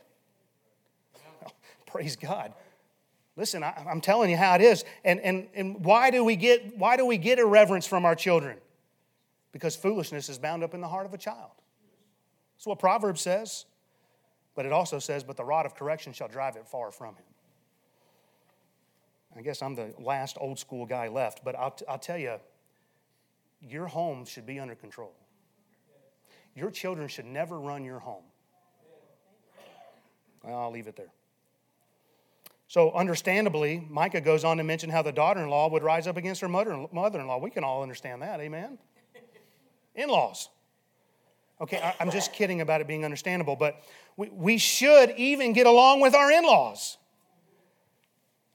praise 1.85 2.15
God. 2.15 2.53
Listen, 3.37 3.63
I, 3.63 3.73
am 3.87 3.99
telling 3.99 4.29
you 4.29 4.37
how 4.37 4.55
it 4.55 4.61
is. 4.61 4.85
And, 5.03 5.19
and, 5.19 5.47
and 5.53 5.83
why, 5.83 6.09
do 6.09 6.23
we 6.23 6.35
get, 6.35 6.77
why 6.77 6.95
do 6.95 7.05
we 7.05 7.17
get 7.17 7.37
irreverence 7.37 7.85
from 7.85 8.05
our 8.05 8.15
children? 8.15 8.57
Because 9.51 9.75
foolishness 9.75 10.29
is 10.29 10.37
bound 10.37 10.63
up 10.63 10.73
in 10.73 10.81
the 10.81 10.87
heart 10.87 11.05
of 11.05 11.13
a 11.13 11.17
child. 11.17 11.51
That's 12.55 12.65
what 12.65 12.79
Proverbs 12.79 13.21
says. 13.21 13.65
But 14.55 14.65
it 14.65 14.71
also 14.71 14.99
says, 14.99 15.23
But 15.23 15.35
the 15.35 15.43
rod 15.43 15.65
of 15.65 15.75
correction 15.75 16.13
shall 16.13 16.29
drive 16.29 16.55
it 16.55 16.67
far 16.67 16.91
from 16.91 17.15
him. 17.15 17.25
I 19.37 19.41
guess 19.41 19.61
I'm 19.61 19.75
the 19.75 19.93
last 19.99 20.37
old 20.39 20.57
school 20.57 20.85
guy 20.85 21.09
left, 21.09 21.43
but 21.43 21.55
I'll, 21.55 21.75
I'll 21.89 21.99
tell 21.99 22.17
you, 22.17 22.35
your 23.61 23.87
home 23.87 24.23
should 24.25 24.45
be 24.45 24.59
under 24.59 24.75
control. 24.75 25.13
Your 26.55 26.71
children 26.71 27.09
should 27.09 27.25
never 27.25 27.59
run 27.59 27.83
your 27.83 27.99
home. 27.99 28.23
Well, 30.41 30.57
I'll 30.57 30.71
leave 30.71 30.87
it 30.87 30.95
there. 30.95 31.11
So, 32.67 32.91
understandably, 32.93 33.85
Micah 33.89 34.21
goes 34.21 34.43
on 34.43 34.57
to 34.57 34.63
mention 34.63 34.89
how 34.89 35.03
the 35.03 35.11
daughter 35.11 35.41
in 35.41 35.49
law 35.49 35.69
would 35.69 35.83
rise 35.83 36.07
up 36.07 36.17
against 36.17 36.41
her 36.41 36.49
mother 36.49 36.73
in 36.73 37.27
law. 37.27 37.37
We 37.37 37.51
can 37.51 37.63
all 37.63 37.83
understand 37.83 38.21
that, 38.23 38.39
amen? 38.39 38.79
In 39.95 40.09
laws. 40.09 40.49
Okay, 41.61 41.77
I, 41.77 42.03
am 42.03 42.11
just 42.11 42.33
kidding 42.33 42.59
about 42.59 42.81
it 42.81 42.87
being 42.87 43.05
understandable, 43.05 43.55
but 43.55 43.81
we, 44.17 44.29
we 44.29 44.57
should 44.57 45.11
even 45.11 45.53
get 45.53 45.67
along 45.67 46.01
with 46.01 46.13
our 46.13 46.29
in 46.29 46.43
laws. 46.43 46.97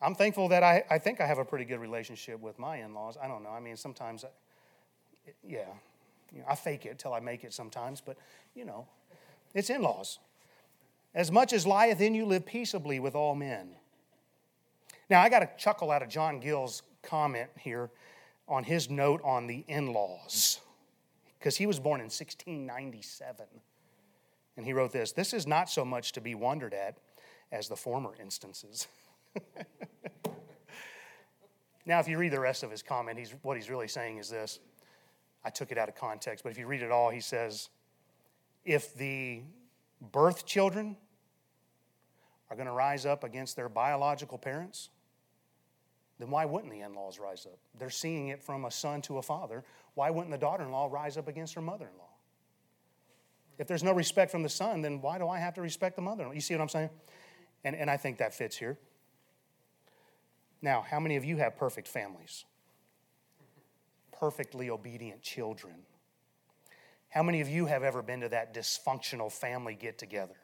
I'm 0.02 0.14
thankful 0.14 0.48
that 0.48 0.62
I, 0.62 0.84
I 0.90 0.98
think 0.98 1.20
I 1.20 1.26
have 1.26 1.38
a 1.38 1.44
pretty 1.44 1.64
good 1.64 1.78
relationship 1.78 2.40
with 2.40 2.58
my 2.58 2.78
in 2.78 2.92
laws. 2.92 3.16
I 3.22 3.26
don't 3.26 3.42
know. 3.42 3.50
I 3.50 3.60
mean, 3.60 3.76
sometimes, 3.76 4.24
I, 4.24 4.28
yeah, 5.42 5.60
you 6.32 6.40
know, 6.40 6.46
I 6.48 6.54
fake 6.54 6.84
it 6.84 6.98
till 6.98 7.14
I 7.14 7.20
make 7.20 7.44
it 7.44 7.54
sometimes, 7.54 8.00
but 8.00 8.16
you 8.54 8.64
know, 8.64 8.86
it's 9.54 9.70
in 9.70 9.82
laws. 9.82 10.18
As 11.14 11.30
much 11.30 11.52
as 11.52 11.66
lieth 11.66 12.00
in 12.00 12.14
you, 12.14 12.24
live 12.24 12.46
peaceably 12.46 13.00
with 13.00 13.14
all 13.14 13.34
men. 13.34 13.76
Now, 15.10 15.20
I 15.20 15.28
got 15.28 15.42
a 15.42 15.50
chuckle 15.58 15.90
out 15.90 16.02
of 16.02 16.08
John 16.08 16.38
Gill's 16.38 16.84
comment 17.02 17.50
here 17.58 17.90
on 18.46 18.62
his 18.62 18.88
note 18.88 19.20
on 19.24 19.48
the 19.48 19.64
in 19.66 19.92
laws, 19.92 20.60
because 21.38 21.56
he 21.56 21.66
was 21.66 21.80
born 21.80 22.00
in 22.00 22.04
1697. 22.04 23.46
And 24.56 24.64
he 24.64 24.72
wrote 24.72 24.92
this 24.92 25.10
This 25.10 25.34
is 25.34 25.48
not 25.48 25.68
so 25.68 25.84
much 25.84 26.12
to 26.12 26.20
be 26.20 26.36
wondered 26.36 26.72
at 26.72 26.96
as 27.50 27.68
the 27.68 27.74
former 27.76 28.14
instances. 28.20 28.86
now, 31.84 31.98
if 31.98 32.06
you 32.06 32.16
read 32.16 32.32
the 32.32 32.38
rest 32.38 32.62
of 32.62 32.70
his 32.70 32.82
comment, 32.82 33.18
he's, 33.18 33.34
what 33.42 33.56
he's 33.56 33.68
really 33.68 33.88
saying 33.88 34.18
is 34.18 34.30
this. 34.30 34.60
I 35.44 35.50
took 35.50 35.72
it 35.72 35.78
out 35.78 35.88
of 35.88 35.96
context, 35.96 36.44
but 36.44 36.50
if 36.50 36.58
you 36.58 36.66
read 36.66 36.82
it 36.82 36.92
all, 36.92 37.10
he 37.10 37.20
says, 37.20 37.70
if 38.64 38.94
the 38.94 39.40
birth 40.12 40.46
children 40.46 40.96
are 42.50 42.56
going 42.56 42.66
to 42.66 42.72
rise 42.72 43.06
up 43.06 43.24
against 43.24 43.56
their 43.56 43.68
biological 43.68 44.36
parents, 44.36 44.90
then 46.20 46.30
why 46.30 46.44
wouldn't 46.44 46.70
the 46.70 46.80
in 46.80 46.94
laws 46.94 47.18
rise 47.18 47.46
up? 47.46 47.58
They're 47.78 47.88
seeing 47.88 48.28
it 48.28 48.42
from 48.42 48.66
a 48.66 48.70
son 48.70 49.00
to 49.02 49.16
a 49.16 49.22
father. 49.22 49.64
Why 49.94 50.10
wouldn't 50.10 50.30
the 50.30 50.38
daughter 50.38 50.62
in 50.62 50.70
law 50.70 50.86
rise 50.90 51.16
up 51.16 51.28
against 51.28 51.54
her 51.54 51.62
mother 51.62 51.86
in 51.90 51.98
law? 51.98 52.10
If 53.58 53.66
there's 53.66 53.82
no 53.82 53.92
respect 53.92 54.30
from 54.30 54.42
the 54.42 54.50
son, 54.50 54.82
then 54.82 55.00
why 55.00 55.18
do 55.18 55.28
I 55.28 55.38
have 55.38 55.54
to 55.54 55.62
respect 55.62 55.96
the 55.96 56.02
mother 56.02 56.22
in 56.22 56.28
law? 56.28 56.34
You 56.34 56.42
see 56.42 56.54
what 56.54 56.60
I'm 56.60 56.68
saying? 56.68 56.90
And, 57.64 57.74
and 57.74 57.90
I 57.90 57.96
think 57.96 58.18
that 58.18 58.34
fits 58.34 58.56
here. 58.56 58.78
Now, 60.60 60.84
how 60.86 61.00
many 61.00 61.16
of 61.16 61.24
you 61.24 61.38
have 61.38 61.56
perfect 61.56 61.88
families? 61.88 62.44
Perfectly 64.12 64.68
obedient 64.68 65.22
children? 65.22 65.74
How 67.08 67.22
many 67.22 67.40
of 67.40 67.48
you 67.48 67.64
have 67.64 67.82
ever 67.82 68.02
been 68.02 68.20
to 68.20 68.28
that 68.28 68.54
dysfunctional 68.54 69.32
family 69.32 69.74
get 69.74 69.98
together? 69.98 70.36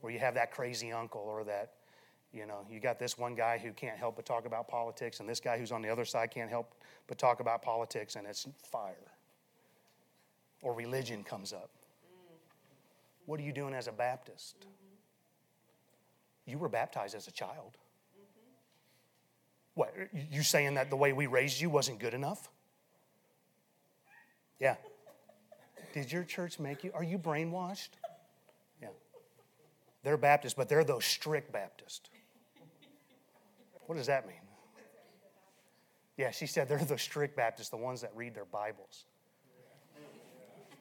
Where 0.00 0.12
you 0.12 0.20
have 0.20 0.34
that 0.34 0.52
crazy 0.52 0.92
uncle 0.92 1.20
or 1.20 1.44
that 1.44 1.72
you 2.34 2.46
know, 2.46 2.66
you 2.68 2.80
got 2.80 2.98
this 2.98 3.16
one 3.16 3.34
guy 3.34 3.58
who 3.58 3.72
can't 3.72 3.96
help 3.96 4.16
but 4.16 4.26
talk 4.26 4.44
about 4.44 4.66
politics, 4.66 5.20
and 5.20 5.28
this 5.28 5.38
guy 5.38 5.56
who's 5.56 5.70
on 5.70 5.82
the 5.82 5.88
other 5.88 6.04
side 6.04 6.32
can't 6.32 6.50
help 6.50 6.74
but 7.06 7.16
talk 7.16 7.40
about 7.40 7.62
politics, 7.62 8.16
and 8.16 8.26
it's 8.26 8.46
fire. 8.70 9.12
Or 10.62 10.74
religion 10.74 11.22
comes 11.22 11.52
up. 11.52 11.70
What 13.26 13.38
are 13.38 13.42
you 13.44 13.52
doing 13.52 13.72
as 13.72 13.86
a 13.86 13.92
Baptist? 13.92 14.66
You 16.46 16.58
were 16.58 16.68
baptized 16.68 17.14
as 17.14 17.28
a 17.28 17.30
child. 17.30 17.78
What, 19.74 19.94
you 20.30 20.42
saying 20.42 20.74
that 20.74 20.90
the 20.90 20.96
way 20.96 21.12
we 21.12 21.26
raised 21.26 21.60
you 21.60 21.70
wasn't 21.70 22.00
good 22.00 22.14
enough? 22.14 22.50
Yeah. 24.60 24.76
Did 25.92 26.12
your 26.12 26.24
church 26.24 26.58
make 26.58 26.84
you? 26.84 26.90
Are 26.94 27.02
you 27.02 27.18
brainwashed? 27.18 27.90
Yeah. 28.80 28.88
They're 30.02 30.16
Baptist, 30.16 30.56
but 30.56 30.68
they're 30.68 30.84
those 30.84 31.04
strict 31.04 31.52
Baptist. 31.52 32.10
What 33.86 33.96
does 33.96 34.06
that 34.06 34.26
mean? 34.26 34.36
Yeah, 36.16 36.30
she 36.30 36.46
said 36.46 36.68
they're 36.68 36.78
the 36.78 36.98
strict 36.98 37.36
Baptists, 37.36 37.70
the 37.70 37.76
ones 37.76 38.00
that 38.02 38.12
read 38.14 38.34
their 38.34 38.44
Bibles. 38.44 39.04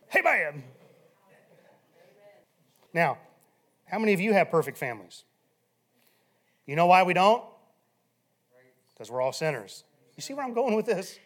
Hey, 0.09 0.21
man. 0.21 0.63
Now, 2.93 3.17
how 3.85 3.97
many 3.97 4.13
of 4.13 4.21
you 4.21 4.33
have 4.33 4.51
perfect 4.51 4.77
families? 4.77 5.23
You 6.67 6.75
know 6.75 6.85
why 6.85 7.03
we 7.03 7.13
don't? 7.13 7.43
Because 8.93 9.09
we're 9.09 9.21
all 9.21 9.33
sinners. 9.33 9.83
You 10.15 10.21
see 10.21 10.35
where 10.35 10.45
I'm 10.45 10.53
going 10.53 10.75
with 10.75 10.85
this? 10.85 11.17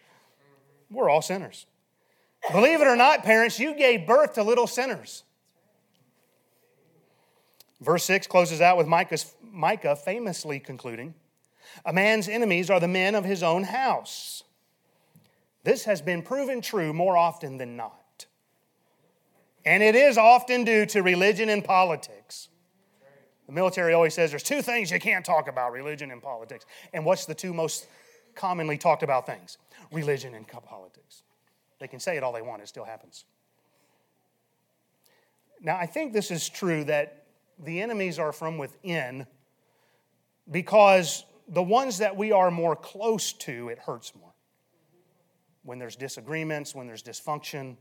We're 0.90 1.10
all 1.10 1.20
sinners. 1.20 1.66
Believe 2.50 2.80
it 2.80 2.86
or 2.86 2.96
not, 2.96 3.24
parents, 3.24 3.58
you 3.58 3.74
gave 3.74 4.06
birth 4.06 4.34
to 4.34 4.42
little 4.42 4.66
sinners. 4.66 5.24
Verse 7.80 8.04
6 8.04 8.26
closes 8.26 8.62
out 8.62 8.78
with 8.78 8.86
Micah's, 8.86 9.34
Micah 9.42 9.94
famously 9.94 10.58
concluding 10.58 11.14
a 11.84 11.92
man's 11.92 12.28
enemies 12.28 12.70
are 12.70 12.80
the 12.80 12.88
men 12.88 13.14
of 13.14 13.24
his 13.24 13.42
own 13.42 13.64
house. 13.64 14.42
This 15.64 15.84
has 15.84 16.00
been 16.00 16.22
proven 16.22 16.60
true 16.60 16.92
more 16.92 17.16
often 17.16 17.58
than 17.58 17.76
not. 17.76 18.26
And 19.64 19.82
it 19.82 19.94
is 19.94 20.16
often 20.16 20.64
due 20.64 20.86
to 20.86 21.02
religion 21.02 21.48
and 21.48 21.64
politics. 21.64 22.48
The 23.46 23.52
military 23.52 23.94
always 23.94 24.14
says 24.14 24.30
there's 24.30 24.42
two 24.42 24.62
things 24.62 24.90
you 24.90 24.98
can't 24.98 25.24
talk 25.24 25.48
about 25.48 25.72
religion 25.72 26.10
and 26.10 26.22
politics. 26.22 26.64
And 26.92 27.04
what's 27.04 27.26
the 27.26 27.34
two 27.34 27.52
most 27.52 27.86
commonly 28.34 28.78
talked 28.78 29.02
about 29.02 29.26
things? 29.26 29.58
Religion 29.90 30.34
and 30.34 30.46
politics. 30.46 31.22
They 31.80 31.88
can 31.88 32.00
say 32.00 32.16
it 32.16 32.22
all 32.22 32.32
they 32.32 32.42
want, 32.42 32.62
it 32.62 32.68
still 32.68 32.84
happens. 32.84 33.24
Now, 35.60 35.76
I 35.76 35.86
think 35.86 36.12
this 36.12 36.30
is 36.30 36.48
true 36.48 36.84
that 36.84 37.24
the 37.58 37.80
enemies 37.80 38.18
are 38.18 38.32
from 38.32 38.58
within 38.58 39.26
because 40.50 41.24
the 41.48 41.62
ones 41.62 41.98
that 41.98 42.16
we 42.16 42.32
are 42.32 42.50
more 42.50 42.76
close 42.76 43.32
to, 43.32 43.68
it 43.68 43.78
hurts 43.78 44.12
more. 44.14 44.32
When 45.62 45.78
there's 45.78 45.96
disagreements, 45.96 46.74
when 46.74 46.86
there's 46.86 47.02
dysfunction, 47.02 47.76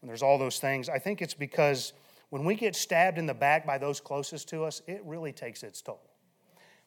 when 0.00 0.08
there's 0.08 0.22
all 0.22 0.38
those 0.38 0.58
things, 0.58 0.88
I 0.88 0.98
think 0.98 1.22
it's 1.22 1.34
because 1.34 1.92
when 2.30 2.44
we 2.44 2.54
get 2.54 2.74
stabbed 2.74 3.18
in 3.18 3.26
the 3.26 3.34
back 3.34 3.66
by 3.66 3.78
those 3.78 4.00
closest 4.00 4.48
to 4.48 4.64
us, 4.64 4.82
it 4.86 5.00
really 5.04 5.32
takes 5.32 5.62
its 5.62 5.80
toll. 5.80 6.02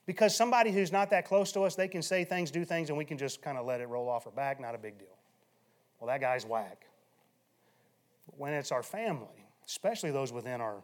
Because 0.06 0.36
somebody 0.36 0.72
who's 0.72 0.92
not 0.92 1.10
that 1.10 1.26
close 1.26 1.52
to 1.54 1.62
us, 1.62 1.76
they 1.76 1.88
can 1.88 2.02
say 2.02 2.24
things, 2.24 2.50
do 2.50 2.64
things, 2.64 2.90
and 2.90 2.98
we 2.98 3.06
can 3.06 3.18
just 3.18 3.42
kind 3.42 3.58
of 3.58 3.66
let 3.66 3.82
it 3.82 3.88
roll 3.88 4.08
off 4.08 4.26
our 4.26 4.32
back, 4.32 4.60
not 4.60 4.76
a 4.76 4.78
big 4.78 4.98
deal. 4.98 5.18
Well, 6.00 6.08
that 6.08 6.22
guy's 6.22 6.46
whack. 6.46 6.86
But 8.26 8.38
when 8.38 8.54
it's 8.54 8.72
our 8.72 8.84
family, 8.84 9.48
especially 9.66 10.12
those 10.12 10.32
within 10.32 10.62
our 10.62 10.84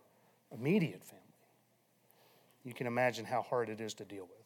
immediate 0.52 1.04
family, 1.04 1.22
you 2.64 2.74
can 2.74 2.88
imagine 2.88 3.26
how 3.26 3.42
hard 3.42 3.70
it 3.70 3.80
is 3.80 3.94
to 3.96 4.06
deal 4.06 4.24
with. 4.24 4.43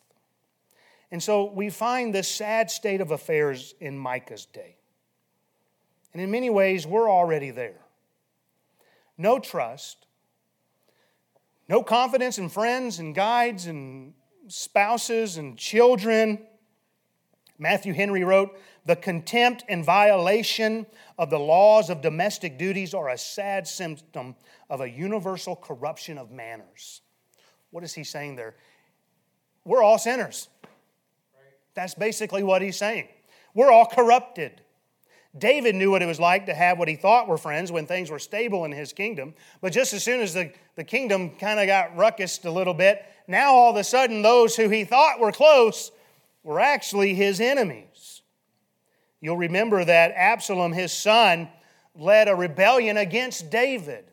And 1.12 1.24
so 1.24 1.52
we 1.52 1.70
find 1.70 2.14
this 2.14 2.28
sad 2.28 2.70
state 2.70 3.02
of 3.02 3.12
affairs 3.12 3.74
in 3.80 3.98
Micah's 3.98 4.46
day. 4.46 4.76
And 6.14 6.22
in 6.22 6.32
many 6.32 6.50
ways, 6.50 6.86
we're 6.86 7.10
already 7.10 7.52
there. 7.52 7.80
No 9.18 9.40
trust, 9.40 10.06
no 11.70 11.84
confidence 11.84 12.38
in 12.38 12.50
friends 12.50 13.00
and 13.00 13.14
guides 13.16 13.66
and 13.66 14.14
spouses 14.48 15.38
and 15.38 15.58
children. 15.58 16.40
Matthew 17.58 17.94
Henry 17.94 18.24
wrote, 18.24 18.58
The 18.86 18.96
contempt 18.96 19.64
and 19.68 19.84
violation 19.84 20.86
of 21.18 21.30
the 21.30 21.40
laws 21.40 21.90
of 21.90 22.02
domestic 22.02 22.58
duties 22.58 22.94
are 22.94 23.10
a 23.10 23.18
sad 23.18 23.68
symptom 23.68 24.36
of 24.70 24.82
a 24.82 24.90
universal 24.90 25.56
corruption 25.56 26.18
of 26.18 26.32
manners. 26.32 27.02
What 27.72 27.84
is 27.84 27.94
he 27.94 28.04
saying 28.04 28.36
there? 28.36 28.56
We're 29.66 29.84
all 29.84 29.98
sinners. 29.98 30.48
That's 31.78 31.94
basically 31.94 32.42
what 32.42 32.64
he's 32.64 32.76
saying. 32.76 33.08
We're 33.54 33.72
all 33.72 33.86
corrupted. 33.86 34.62
David 35.38 35.76
knew 35.76 35.92
what 35.92 36.02
it 36.02 36.08
was 36.08 36.20
like 36.20 36.48
to 36.48 36.54
have 36.56 36.80
what 36.80 36.88
he 36.88 36.96
thought 36.96 37.28
were 37.28 37.38
friends 37.38 37.72
when 37.72 37.86
things 37.86 38.10
were 38.10 38.18
stable 38.18 38.66
in 38.66 38.72
his 38.72 38.94
kingdom. 38.94 39.36
But 39.62 39.74
just 39.74 39.94
as 39.94 40.04
soon 40.04 40.22
as 40.22 40.34
the, 40.34 40.52
the 40.76 40.84
kingdom 40.84 41.36
kind 41.38 41.60
of 41.60 41.68
got 41.68 41.96
ruckused 41.96 42.46
a 42.46 42.52
little 42.52 42.74
bit, 42.74 43.06
now 43.28 43.54
all 43.54 43.70
of 43.70 43.76
a 43.76 43.84
sudden 43.84 44.24
those 44.24 44.56
who 44.56 44.70
he 44.70 44.86
thought 44.86 45.20
were 45.20 45.32
close 45.32 45.92
were 46.42 46.60
actually 46.60 47.14
his 47.14 47.40
enemies. 47.40 48.24
You'll 49.22 49.38
remember 49.38 49.86
that 49.86 50.14
Absalom, 50.16 50.72
his 50.72 50.92
son, 50.92 51.48
led 51.94 52.28
a 52.28 52.34
rebellion 52.34 52.98
against 52.98 53.52
David. 53.52 54.06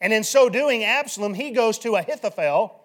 And 0.00 0.12
in 0.12 0.22
so 0.22 0.48
doing, 0.48 0.84
Absalom, 0.84 1.34
he 1.34 1.50
goes 1.50 1.80
to 1.80 1.96
Ahithophel, 1.96 2.81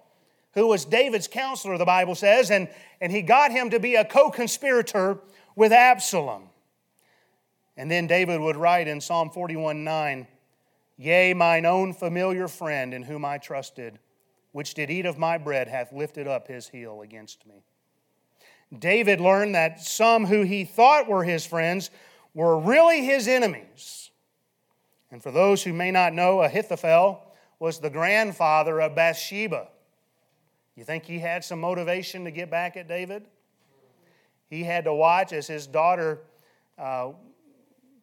who 0.58 0.66
was 0.66 0.86
David's 0.86 1.28
counselor, 1.28 1.78
the 1.78 1.86
Bible 1.86 2.16
says, 2.16 2.50
and, 2.50 2.68
and 3.00 3.12
he 3.12 3.22
got 3.22 3.52
him 3.52 3.70
to 3.70 3.80
be 3.80 3.94
a 3.94 4.04
co 4.04 4.32
conspirator 4.32 5.20
with 5.56 5.72
Absalom. 5.72 6.50
And 7.78 7.92
then 7.92 8.08
David 8.08 8.42
would 8.42 8.56
write 8.56 8.88
in 8.88 9.00
Psalm 9.00 9.30
41 9.30 9.84
9, 9.84 10.28
Yea, 10.98 11.36
mine 11.36 11.68
own 11.68 11.94
familiar 11.94 12.48
friend 12.48 12.92
in 12.96 13.04
whom 13.04 13.24
I 13.24 13.38
trusted, 13.38 14.00
which 14.52 14.74
did 14.74 14.90
eat 14.90 15.06
of 15.06 15.20
my 15.20 15.38
bread, 15.38 15.68
hath 15.68 15.94
lifted 15.94 16.28
up 16.28 16.48
his 16.48 16.68
heel 16.68 17.04
against 17.04 17.46
me. 17.46 17.64
David 18.80 19.22
learned 19.22 19.54
that 19.54 19.80
some 19.80 20.26
who 20.26 20.42
he 20.42 20.66
thought 20.66 21.08
were 21.08 21.24
his 21.24 21.46
friends 21.46 21.92
were 22.34 22.58
really 22.58 23.06
his 23.06 23.28
enemies. 23.28 24.10
And 25.12 25.22
for 25.22 25.30
those 25.30 25.62
who 25.62 25.72
may 25.72 25.92
not 25.92 26.14
know, 26.14 26.42
Ahithophel 26.42 27.22
was 27.60 27.78
the 27.78 27.92
grandfather 27.92 28.82
of 28.82 28.96
Bathsheba. 28.96 29.68
You 30.78 30.86
think 30.86 31.04
he 31.04 31.20
had 31.20 31.44
some 31.44 31.60
motivation 31.60 32.24
to 32.24 32.32
get 32.32 32.50
back 32.50 32.78
at 32.78 32.88
David? 32.88 33.26
He 34.50 34.64
had 34.64 34.86
to 34.86 34.94
watch 34.94 35.34
as 35.34 35.48
his 35.48 35.68
daughter 35.68 36.22
uh, 36.78 37.12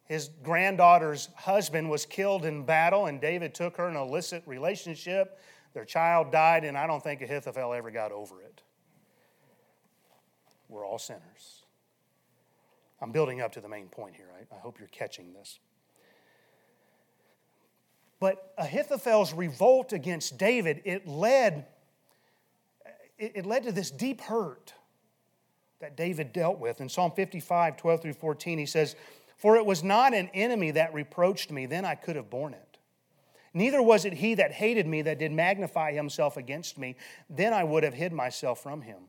his 0.07 0.29
granddaughter's 0.43 1.29
husband 1.35 1.89
was 1.89 2.05
killed 2.05 2.45
in 2.45 2.65
battle, 2.65 3.07
and 3.07 3.21
David 3.21 3.55
took 3.55 3.77
her 3.79 3.89
in 3.89 3.97
an 3.97 4.03
illicit 4.03 4.43
relationship. 4.47 5.41
Their 5.73 5.85
child 5.85 6.31
died, 6.31 6.65
and 6.65 6.77
I 6.77 6.87
don't 6.87 7.03
think 7.03 7.23
Ahithophel 7.23 7.73
ever 7.73 7.91
got 7.91 8.13
over 8.13 8.43
it. 8.43 8.63
We're 10.69 10.87
all 10.87 10.99
sinners. 10.99 11.65
I'm 13.01 13.13
building 13.13 13.41
up 13.41 13.53
to 13.53 13.61
the 13.61 13.69
main 13.69 13.89
point 13.89 14.15
here. 14.15 14.29
I, 14.39 14.55
I 14.55 14.59
hope 14.59 14.79
you're 14.79 14.89
catching 14.89 15.33
this. 15.33 15.59
But 18.21 18.53
Ahithophel's 18.59 19.33
revolt 19.33 19.93
against 19.93 20.39
David, 20.39 20.83
it 20.85 21.07
led, 21.09 21.67
it, 23.19 23.33
it 23.35 23.47
led 23.47 23.65
to 23.65 23.73
this 23.73 23.91
deep 23.91 24.21
hurt 24.21 24.75
that 25.81 25.97
David 25.97 26.33
dealt 26.33 26.59
with. 26.59 26.81
In 26.81 26.89
Psalm 26.89 27.13
55, 27.15 27.77
12 27.77 28.03
through 28.03 28.13
14, 28.15 28.59
he 28.59 28.67
says, 28.67 28.97
for 29.37 29.57
it 29.57 29.67
was 29.67 29.83
not 29.83 30.15
an 30.15 30.31
enemy 30.33 30.71
that 30.73 30.95
reproached 30.95 31.51
me, 31.51 31.67
then 31.67 31.85
I 31.85 31.95
could 31.95 32.17
have 32.17 32.31
borne 32.31 32.55
it. 32.55 32.79
Neither 33.53 33.83
was 33.83 34.05
it 34.05 34.15
he 34.15 34.35
that 34.35 34.53
hated 34.53 34.87
me 34.87 35.03
that 35.03 35.19
did 35.19 35.33
magnify 35.33 35.93
himself 35.93 36.37
against 36.37 36.79
me, 36.79 36.97
then 37.31 37.53
I 37.53 37.63
would 37.63 37.85
have 37.85 37.95
hid 37.95 38.13
myself 38.13 38.63
from 38.63 38.83
him. 38.83 39.03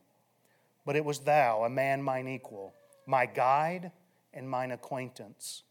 But 0.86 0.96
it 0.96 1.06
was 1.06 1.20
thou, 1.20 1.64
a 1.64 1.70
man 1.70 2.04
mine 2.04 2.28
equal, 2.28 2.74
my 3.08 3.26
guide 3.26 3.92
and 4.34 4.48
mine 4.48 4.72
acquaintance. 4.72 5.64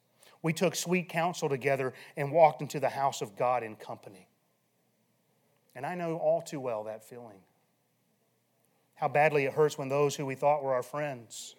We 0.43 0.53
took 0.53 0.75
sweet 0.75 1.09
counsel 1.09 1.49
together 1.49 1.95
and 2.17 2.33
walked 2.33 2.63
into 2.63 2.81
the 2.81 2.89
house 2.89 3.23
of 3.23 3.37
God 3.37 3.63
in 3.63 3.77
company. 3.77 4.29
And 5.77 5.87
I 5.87 5.95
know 5.95 6.17
all 6.17 6.43
too 6.43 6.61
well 6.61 6.85
that 6.85 7.05
feeling. 7.05 7.41
How 9.05 9.09
badly 9.09 9.45
it 9.45 9.53
hurts 9.53 9.77
when 9.77 9.91
those 9.91 10.17
who 10.17 10.25
we 10.25 10.35
thought 10.35 10.65
were 10.65 10.73
our 10.73 10.83
friends, 10.83 11.57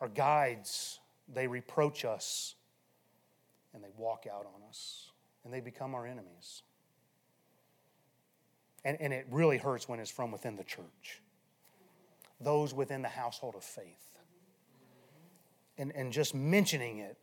our 0.00 0.08
guides, 0.08 0.98
they 1.28 1.46
reproach 1.46 2.06
us 2.06 2.54
and 3.74 3.84
they 3.84 3.90
walk 3.98 4.24
out 4.26 4.46
on 4.46 4.66
us 4.66 5.10
and 5.44 5.52
they 5.52 5.60
become 5.60 5.94
our 5.94 6.06
enemies. 6.06 6.62
And, 8.86 8.96
and 9.02 9.12
it 9.12 9.26
really 9.30 9.58
hurts 9.58 9.86
when 9.86 10.00
it's 10.00 10.10
from 10.10 10.32
within 10.32 10.56
the 10.56 10.64
church, 10.64 11.20
those 12.40 12.72
within 12.72 13.02
the 13.02 13.08
household 13.08 13.54
of 13.54 13.62
faith. 13.62 14.16
And, 15.76 15.92
and 15.94 16.10
just 16.10 16.34
mentioning 16.34 17.00
it 17.00 17.18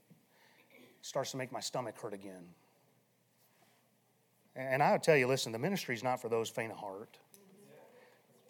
starts 1.02 1.32
to 1.32 1.38
make 1.38 1.52
my 1.52 1.60
stomach 1.60 2.00
hurt 2.00 2.14
again. 2.14 2.46
And 4.56 4.84
I 4.84 4.92
would 4.92 5.02
tell 5.02 5.18
you 5.18 5.26
listen, 5.26 5.52
the 5.52 5.58
ministry 5.58 5.96
is 5.96 6.04
not 6.04 6.22
for 6.22 6.30
those 6.30 6.50
faint 6.50 6.72
of 6.72 6.78
heart. 6.78 7.18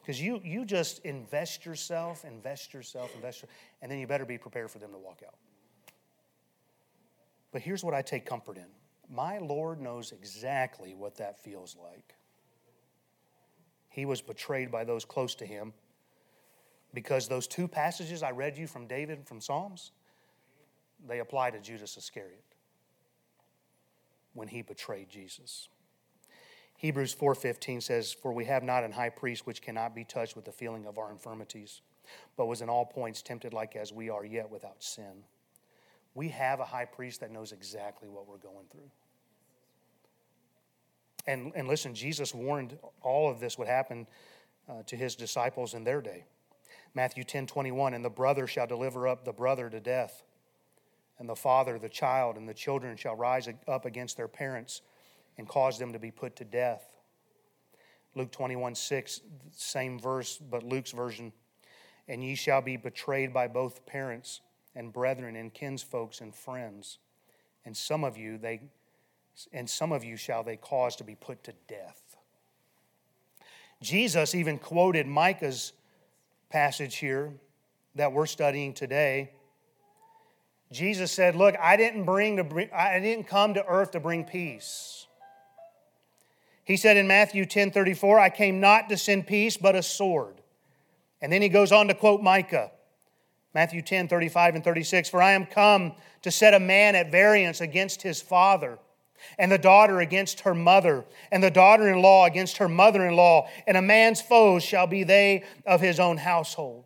Because 0.01 0.19
you, 0.19 0.41
you 0.43 0.65
just 0.65 0.99
invest 1.05 1.65
yourself, 1.65 2.25
invest 2.25 2.73
yourself, 2.73 3.13
invest, 3.15 3.45
and 3.81 3.91
then 3.91 3.99
you 3.99 4.07
better 4.07 4.25
be 4.25 4.37
prepared 4.37 4.71
for 4.71 4.79
them 4.79 4.91
to 4.91 4.97
walk 4.97 5.21
out. 5.25 5.35
But 7.51 7.61
here's 7.61 7.83
what 7.83 7.93
I 7.93 8.01
take 8.01 8.25
comfort 8.25 8.57
in 8.57 8.65
my 9.09 9.39
Lord 9.39 9.81
knows 9.81 10.13
exactly 10.13 10.95
what 10.95 11.17
that 11.17 11.43
feels 11.43 11.75
like. 11.81 12.15
He 13.89 14.05
was 14.05 14.21
betrayed 14.21 14.71
by 14.71 14.85
those 14.85 15.03
close 15.03 15.35
to 15.35 15.45
him 15.45 15.73
because 16.93 17.27
those 17.27 17.45
two 17.45 17.67
passages 17.67 18.23
I 18.23 18.31
read 18.31 18.57
you 18.57 18.67
from 18.67 18.87
David 18.87 19.17
and 19.17 19.27
from 19.27 19.41
Psalms, 19.41 19.91
they 21.05 21.19
apply 21.19 21.51
to 21.51 21.59
Judas 21.59 21.97
Iscariot 21.97 22.43
when 24.33 24.47
he 24.47 24.61
betrayed 24.61 25.09
Jesus. 25.09 25.67
Hebrews 26.81 27.13
4:15 27.13 27.79
says, 27.79 28.11
"For 28.11 28.33
we 28.33 28.45
have 28.45 28.63
not 28.63 28.83
an 28.83 28.93
high 28.93 29.11
priest 29.11 29.45
which 29.45 29.61
cannot 29.61 29.93
be 29.93 30.03
touched 30.03 30.35
with 30.35 30.45
the 30.45 30.51
feeling 30.51 30.87
of 30.87 30.97
our 30.97 31.11
infirmities, 31.11 31.83
but 32.35 32.47
was 32.47 32.63
in 32.63 32.71
all 32.71 32.87
points 32.87 33.21
tempted 33.21 33.53
like 33.53 33.75
as 33.75 33.93
we 33.93 34.09
are, 34.09 34.25
yet 34.25 34.49
without 34.49 34.81
sin." 34.81 35.23
We 36.15 36.29
have 36.29 36.59
a 36.59 36.65
high 36.65 36.85
priest 36.85 37.19
that 37.19 37.29
knows 37.29 37.51
exactly 37.51 38.09
what 38.09 38.25
we're 38.25 38.37
going 38.37 38.65
through. 38.71 38.89
And, 41.27 41.53
and 41.55 41.67
listen, 41.67 41.93
Jesus 41.93 42.33
warned 42.33 42.79
all 43.03 43.29
of 43.29 43.39
this 43.39 43.59
would 43.59 43.67
happen 43.67 44.07
uh, 44.67 44.81
to 44.87 44.95
his 44.95 45.15
disciples 45.15 45.75
in 45.75 45.83
their 45.83 46.01
day. 46.01 46.25
Matthew 46.95 47.23
10 47.23 47.45
21, 47.45 47.93
and 47.93 48.03
the 48.03 48.09
brother 48.09 48.47
shall 48.47 48.65
deliver 48.65 49.07
up 49.07 49.23
the 49.23 49.31
brother 49.31 49.69
to 49.69 49.79
death, 49.79 50.23
and 51.19 51.29
the 51.29 51.35
father 51.35 51.77
the 51.77 51.89
child, 51.89 52.37
and 52.37 52.49
the 52.49 52.55
children 52.55 52.97
shall 52.97 53.15
rise 53.15 53.47
up 53.67 53.85
against 53.85 54.17
their 54.17 54.27
parents 54.27 54.81
and 55.41 55.49
cause 55.49 55.79
them 55.79 55.91
to 55.91 55.97
be 55.97 56.11
put 56.11 56.35
to 56.35 56.45
death. 56.45 56.83
Luke 58.13 58.31
21 58.31 58.75
6, 58.75 59.21
same 59.55 59.97
verse, 59.97 60.37
but 60.37 60.61
Luke's 60.61 60.91
version. 60.91 61.33
And 62.07 62.23
ye 62.23 62.35
shall 62.35 62.61
be 62.61 62.77
betrayed 62.77 63.33
by 63.33 63.47
both 63.47 63.83
parents, 63.87 64.41
and 64.75 64.93
brethren, 64.93 65.35
and 65.35 65.51
kinsfolks, 65.51 66.21
and 66.21 66.35
friends. 66.35 66.99
And 67.65 67.75
some 67.75 68.03
of 68.03 68.17
you 68.17 68.37
they 68.37 68.61
and 69.51 69.67
some 69.67 69.91
of 69.91 70.03
you 70.03 70.15
shall 70.15 70.43
they 70.43 70.57
cause 70.57 70.95
to 70.97 71.03
be 71.03 71.15
put 71.15 71.43
to 71.45 71.53
death. 71.67 72.17
Jesus 73.81 74.35
even 74.35 74.59
quoted 74.59 75.07
Micah's 75.07 75.73
passage 76.51 76.97
here 76.97 77.33
that 77.95 78.13
we're 78.13 78.27
studying 78.27 78.75
today. 78.75 79.31
Jesus 80.71 81.11
said, 81.11 81.35
Look, 81.35 81.55
I 81.59 81.77
didn't 81.77 82.03
bring 82.03 82.37
to 82.37 82.43
bring, 82.43 82.69
I 82.71 82.99
didn't 82.99 83.25
come 83.25 83.55
to 83.55 83.65
earth 83.65 83.91
to 83.91 83.99
bring 83.99 84.23
peace. 84.23 85.07
He 86.63 86.77
said 86.77 86.97
in 86.97 87.07
Matthew 87.07 87.45
10 87.45 87.71
34, 87.71 88.19
I 88.19 88.29
came 88.29 88.59
not 88.59 88.89
to 88.89 88.97
send 88.97 89.27
peace, 89.27 89.57
but 89.57 89.75
a 89.75 89.83
sword. 89.83 90.41
And 91.21 91.31
then 91.31 91.41
he 91.41 91.49
goes 91.49 91.71
on 91.71 91.87
to 91.87 91.93
quote 91.93 92.21
Micah, 92.21 92.71
Matthew 93.53 93.81
10 93.81 94.07
35 94.07 94.55
and 94.55 94.63
36, 94.63 95.09
For 95.09 95.21
I 95.21 95.31
am 95.31 95.45
come 95.45 95.93
to 96.21 96.31
set 96.31 96.53
a 96.53 96.59
man 96.59 96.95
at 96.95 97.11
variance 97.11 97.61
against 97.61 98.01
his 98.01 98.21
father, 98.21 98.79
and 99.37 99.51
the 99.51 99.57
daughter 99.57 99.99
against 99.99 100.41
her 100.41 100.55
mother, 100.55 101.05
and 101.31 101.43
the 101.43 101.51
daughter 101.51 101.87
in 101.89 102.01
law 102.01 102.25
against 102.25 102.57
her 102.57 102.69
mother 102.69 103.07
in 103.07 103.15
law, 103.15 103.47
and 103.67 103.77
a 103.77 103.81
man's 103.81 104.21
foes 104.21 104.63
shall 104.63 104.87
be 104.87 105.03
they 105.03 105.43
of 105.65 105.81
his 105.81 105.99
own 105.99 106.17
household. 106.17 106.85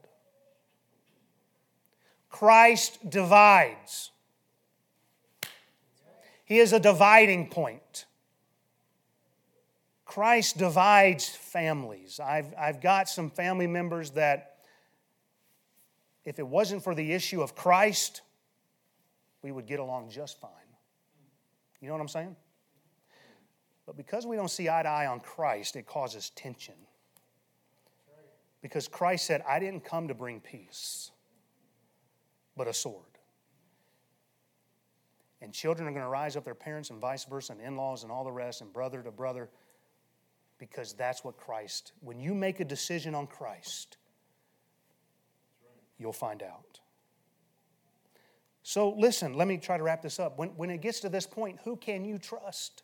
Christ 2.30 3.10
divides. 3.10 4.12
He 6.44 6.60
is 6.60 6.74
a 6.74 6.80
dividing 6.80 7.50
point. 7.50 8.06
Christ 10.16 10.58
divides 10.58 11.28
families. 11.28 12.22
I've, 12.22 12.54
I've 12.58 12.80
got 12.80 13.10
some 13.10 13.30
family 13.30 13.68
members 13.68 14.12
that, 14.12 14.60
if 16.24 16.40
it 16.40 16.48
wasn't 16.48 16.86
for 16.86 16.96
the 16.96 17.12
issue 17.12 17.42
of 17.42 17.54
Christ, 17.54 18.22
we 19.42 19.52
would 19.52 19.66
get 19.66 19.82
along 19.82 20.12
just 20.12 20.40
fine. 20.40 20.52
You 21.82 21.90
know 21.90 21.96
what 21.96 22.02
I'm 22.02 22.08
saying? 22.08 22.38
But 23.86 23.98
because 23.98 24.26
we 24.26 24.38
don't 24.38 24.50
see 24.50 24.70
eye 24.70 24.84
to 24.84 24.88
eye 24.88 25.06
on 25.08 25.20
Christ, 25.20 25.76
it 25.76 25.86
causes 25.86 26.30
tension. 26.30 26.76
Because 28.62 28.88
Christ 28.88 29.26
said, 29.26 29.44
I 29.46 29.60
didn't 29.60 29.84
come 29.84 30.08
to 30.08 30.14
bring 30.14 30.40
peace 30.40 31.12
but 32.56 32.70
a 32.70 32.74
sword. 32.74 33.04
And 35.42 35.52
children 35.52 35.90
are 35.90 35.92
going 35.92 36.04
to 36.04 36.10
rise 36.10 36.38
up 36.38 36.46
their 36.46 36.56
parents 36.56 36.90
and 36.90 37.02
vice 37.02 37.26
versa, 37.26 37.52
and 37.52 37.60
in 37.60 37.76
laws 37.76 38.04
and 38.04 38.14
all 38.14 38.24
the 38.24 38.32
rest, 38.32 38.62
and 38.62 38.72
brother 38.72 39.04
to 39.04 39.12
brother, 39.12 39.50
because 40.70 40.94
that's 40.94 41.24
what 41.24 41.38
Christ, 41.38 41.92
when 42.02 42.20
you 42.20 42.34
make 42.34 42.60
a 42.60 42.66
decision 42.66 43.14
on 43.14 43.28
Christ, 43.28 43.98
you'll 46.00 46.12
find 46.12 46.42
out. 46.42 46.80
So, 48.64 48.90
listen, 48.90 49.36
let 49.36 49.48
me 49.48 49.58
try 49.58 49.78
to 49.78 49.84
wrap 49.84 50.02
this 50.02 50.20
up. 50.20 50.40
When, 50.40 50.50
when 50.50 50.72
it 50.72 50.82
gets 50.82 51.02
to 51.02 51.10
this 51.10 51.28
point, 51.28 51.60
who 51.66 51.76
can 51.76 52.04
you 52.04 52.18
trust? 52.18 52.82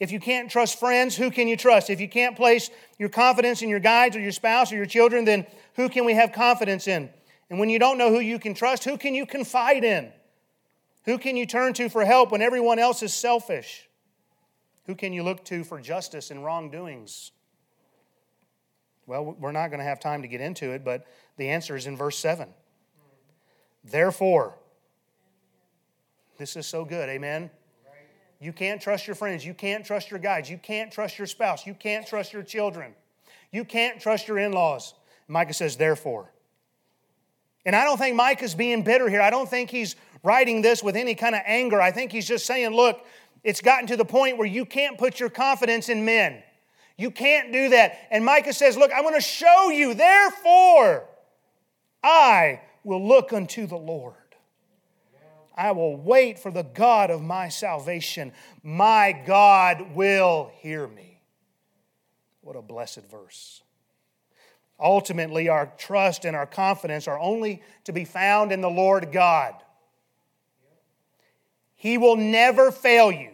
If 0.00 0.10
you 0.10 0.20
can't 0.20 0.50
trust 0.50 0.80
friends, 0.80 1.14
who 1.14 1.30
can 1.30 1.48
you 1.48 1.56
trust? 1.56 1.90
If 1.90 2.00
you 2.00 2.08
can't 2.08 2.34
place 2.34 2.70
your 2.98 3.10
confidence 3.10 3.60
in 3.60 3.68
your 3.68 3.80
guides 3.80 4.16
or 4.16 4.20
your 4.20 4.32
spouse 4.32 4.72
or 4.72 4.76
your 4.76 4.86
children, 4.86 5.26
then 5.26 5.46
who 5.74 5.90
can 5.90 6.06
we 6.06 6.14
have 6.14 6.32
confidence 6.32 6.88
in? 6.88 7.10
And 7.50 7.58
when 7.58 7.68
you 7.68 7.78
don't 7.78 7.98
know 7.98 8.08
who 8.08 8.20
you 8.20 8.38
can 8.38 8.54
trust, 8.54 8.84
who 8.84 8.96
can 8.96 9.14
you 9.14 9.26
confide 9.26 9.84
in? 9.84 10.12
Who 11.04 11.18
can 11.18 11.36
you 11.36 11.44
turn 11.44 11.74
to 11.74 11.90
for 11.90 12.06
help 12.06 12.32
when 12.32 12.40
everyone 12.40 12.78
else 12.78 13.02
is 13.02 13.12
selfish? 13.12 13.87
Who 14.88 14.94
can 14.94 15.12
you 15.12 15.22
look 15.22 15.44
to 15.44 15.64
for 15.64 15.78
justice 15.80 16.30
in 16.30 16.42
wrongdoings? 16.42 17.30
Well, 19.06 19.36
we're 19.38 19.52
not 19.52 19.68
going 19.68 19.80
to 19.80 19.84
have 19.84 20.00
time 20.00 20.22
to 20.22 20.28
get 20.28 20.40
into 20.40 20.72
it, 20.72 20.82
but 20.82 21.06
the 21.36 21.50
answer 21.50 21.76
is 21.76 21.86
in 21.86 21.94
verse 21.94 22.18
7. 22.18 22.48
Therefore, 23.84 24.56
this 26.38 26.56
is 26.56 26.66
so 26.66 26.86
good, 26.86 27.08
amen? 27.10 27.50
You 28.40 28.52
can't 28.52 28.80
trust 28.80 29.06
your 29.06 29.14
friends. 29.14 29.44
You 29.44 29.52
can't 29.52 29.84
trust 29.84 30.10
your 30.10 30.20
guides. 30.20 30.48
You 30.48 30.56
can't 30.56 30.90
trust 30.90 31.18
your 31.18 31.26
spouse. 31.26 31.66
You 31.66 31.74
can't 31.74 32.06
trust 32.06 32.32
your 32.32 32.42
children. 32.42 32.94
You 33.52 33.64
can't 33.64 34.00
trust 34.00 34.26
your 34.26 34.38
in 34.38 34.52
laws. 34.52 34.94
Micah 35.26 35.52
says, 35.52 35.76
therefore. 35.76 36.32
And 37.66 37.76
I 37.76 37.84
don't 37.84 37.98
think 37.98 38.16
Micah's 38.16 38.54
being 38.54 38.82
bitter 38.84 39.10
here. 39.10 39.20
I 39.20 39.28
don't 39.28 39.48
think 39.48 39.68
he's 39.68 39.96
writing 40.22 40.62
this 40.62 40.82
with 40.82 40.96
any 40.96 41.14
kind 41.14 41.34
of 41.34 41.42
anger. 41.44 41.80
I 41.80 41.90
think 41.90 42.10
he's 42.10 42.26
just 42.26 42.46
saying, 42.46 42.70
look, 42.70 43.04
it's 43.44 43.60
gotten 43.60 43.86
to 43.88 43.96
the 43.96 44.04
point 44.04 44.38
where 44.38 44.46
you 44.46 44.64
can't 44.64 44.98
put 44.98 45.20
your 45.20 45.30
confidence 45.30 45.88
in 45.88 46.04
men. 46.04 46.42
You 46.96 47.10
can't 47.10 47.52
do 47.52 47.70
that. 47.70 47.98
And 48.10 48.24
Micah 48.24 48.52
says, 48.52 48.76
Look, 48.76 48.92
I 48.92 49.00
want 49.02 49.14
to 49.14 49.20
show 49.20 49.70
you, 49.70 49.94
therefore, 49.94 51.04
I 52.02 52.60
will 52.84 53.06
look 53.06 53.32
unto 53.32 53.66
the 53.66 53.76
Lord. 53.76 54.14
I 55.56 55.72
will 55.72 55.96
wait 55.96 56.38
for 56.38 56.52
the 56.52 56.62
God 56.62 57.10
of 57.10 57.20
my 57.20 57.48
salvation. 57.48 58.32
My 58.62 59.12
God 59.26 59.94
will 59.94 60.52
hear 60.60 60.86
me. 60.86 61.20
What 62.42 62.54
a 62.54 62.62
blessed 62.62 63.02
verse. 63.10 63.62
Ultimately, 64.80 65.48
our 65.48 65.72
trust 65.76 66.24
and 66.24 66.36
our 66.36 66.46
confidence 66.46 67.08
are 67.08 67.18
only 67.18 67.62
to 67.84 67.92
be 67.92 68.04
found 68.04 68.52
in 68.52 68.60
the 68.60 68.70
Lord 68.70 69.10
God. 69.10 69.54
He 71.78 71.96
will 71.96 72.16
never 72.16 72.70
fail 72.70 73.10
you. 73.10 73.30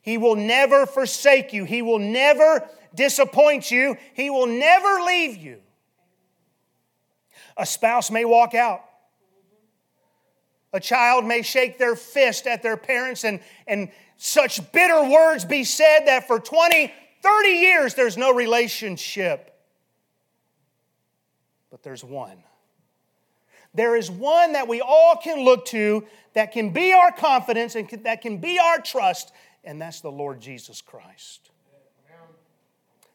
He 0.00 0.16
will 0.16 0.36
never 0.36 0.86
forsake 0.86 1.52
you. 1.52 1.64
He 1.64 1.82
will 1.82 1.98
never 1.98 2.66
disappoint 2.94 3.70
you. 3.70 3.96
He 4.14 4.30
will 4.30 4.46
never 4.46 5.02
leave 5.02 5.36
you. 5.36 5.58
A 7.56 7.66
spouse 7.66 8.10
may 8.10 8.24
walk 8.24 8.54
out. 8.54 8.82
A 10.72 10.80
child 10.80 11.26
may 11.26 11.42
shake 11.42 11.76
their 11.76 11.96
fist 11.96 12.46
at 12.46 12.62
their 12.62 12.78
parents 12.78 13.24
and, 13.24 13.40
and 13.66 13.90
such 14.16 14.72
bitter 14.72 15.10
words 15.10 15.44
be 15.44 15.64
said 15.64 16.06
that 16.06 16.26
for 16.26 16.40
20, 16.40 16.90
30 17.22 17.48
years 17.50 17.94
there's 17.94 18.16
no 18.16 18.32
relationship 18.32 19.52
but 21.72 21.82
there's 21.82 22.04
one. 22.04 22.36
There 23.74 23.96
is 23.96 24.10
one 24.10 24.52
that 24.52 24.68
we 24.68 24.80
all 24.80 25.16
can 25.16 25.44
look 25.44 25.64
to 25.66 26.04
that 26.34 26.52
can 26.52 26.70
be 26.70 26.92
our 26.92 27.12
confidence 27.12 27.74
and 27.74 27.88
that 28.04 28.20
can 28.20 28.38
be 28.38 28.58
our 28.58 28.80
trust, 28.80 29.32
and 29.64 29.80
that's 29.80 30.00
the 30.00 30.10
Lord 30.10 30.40
Jesus 30.40 30.80
Christ. 30.80 31.50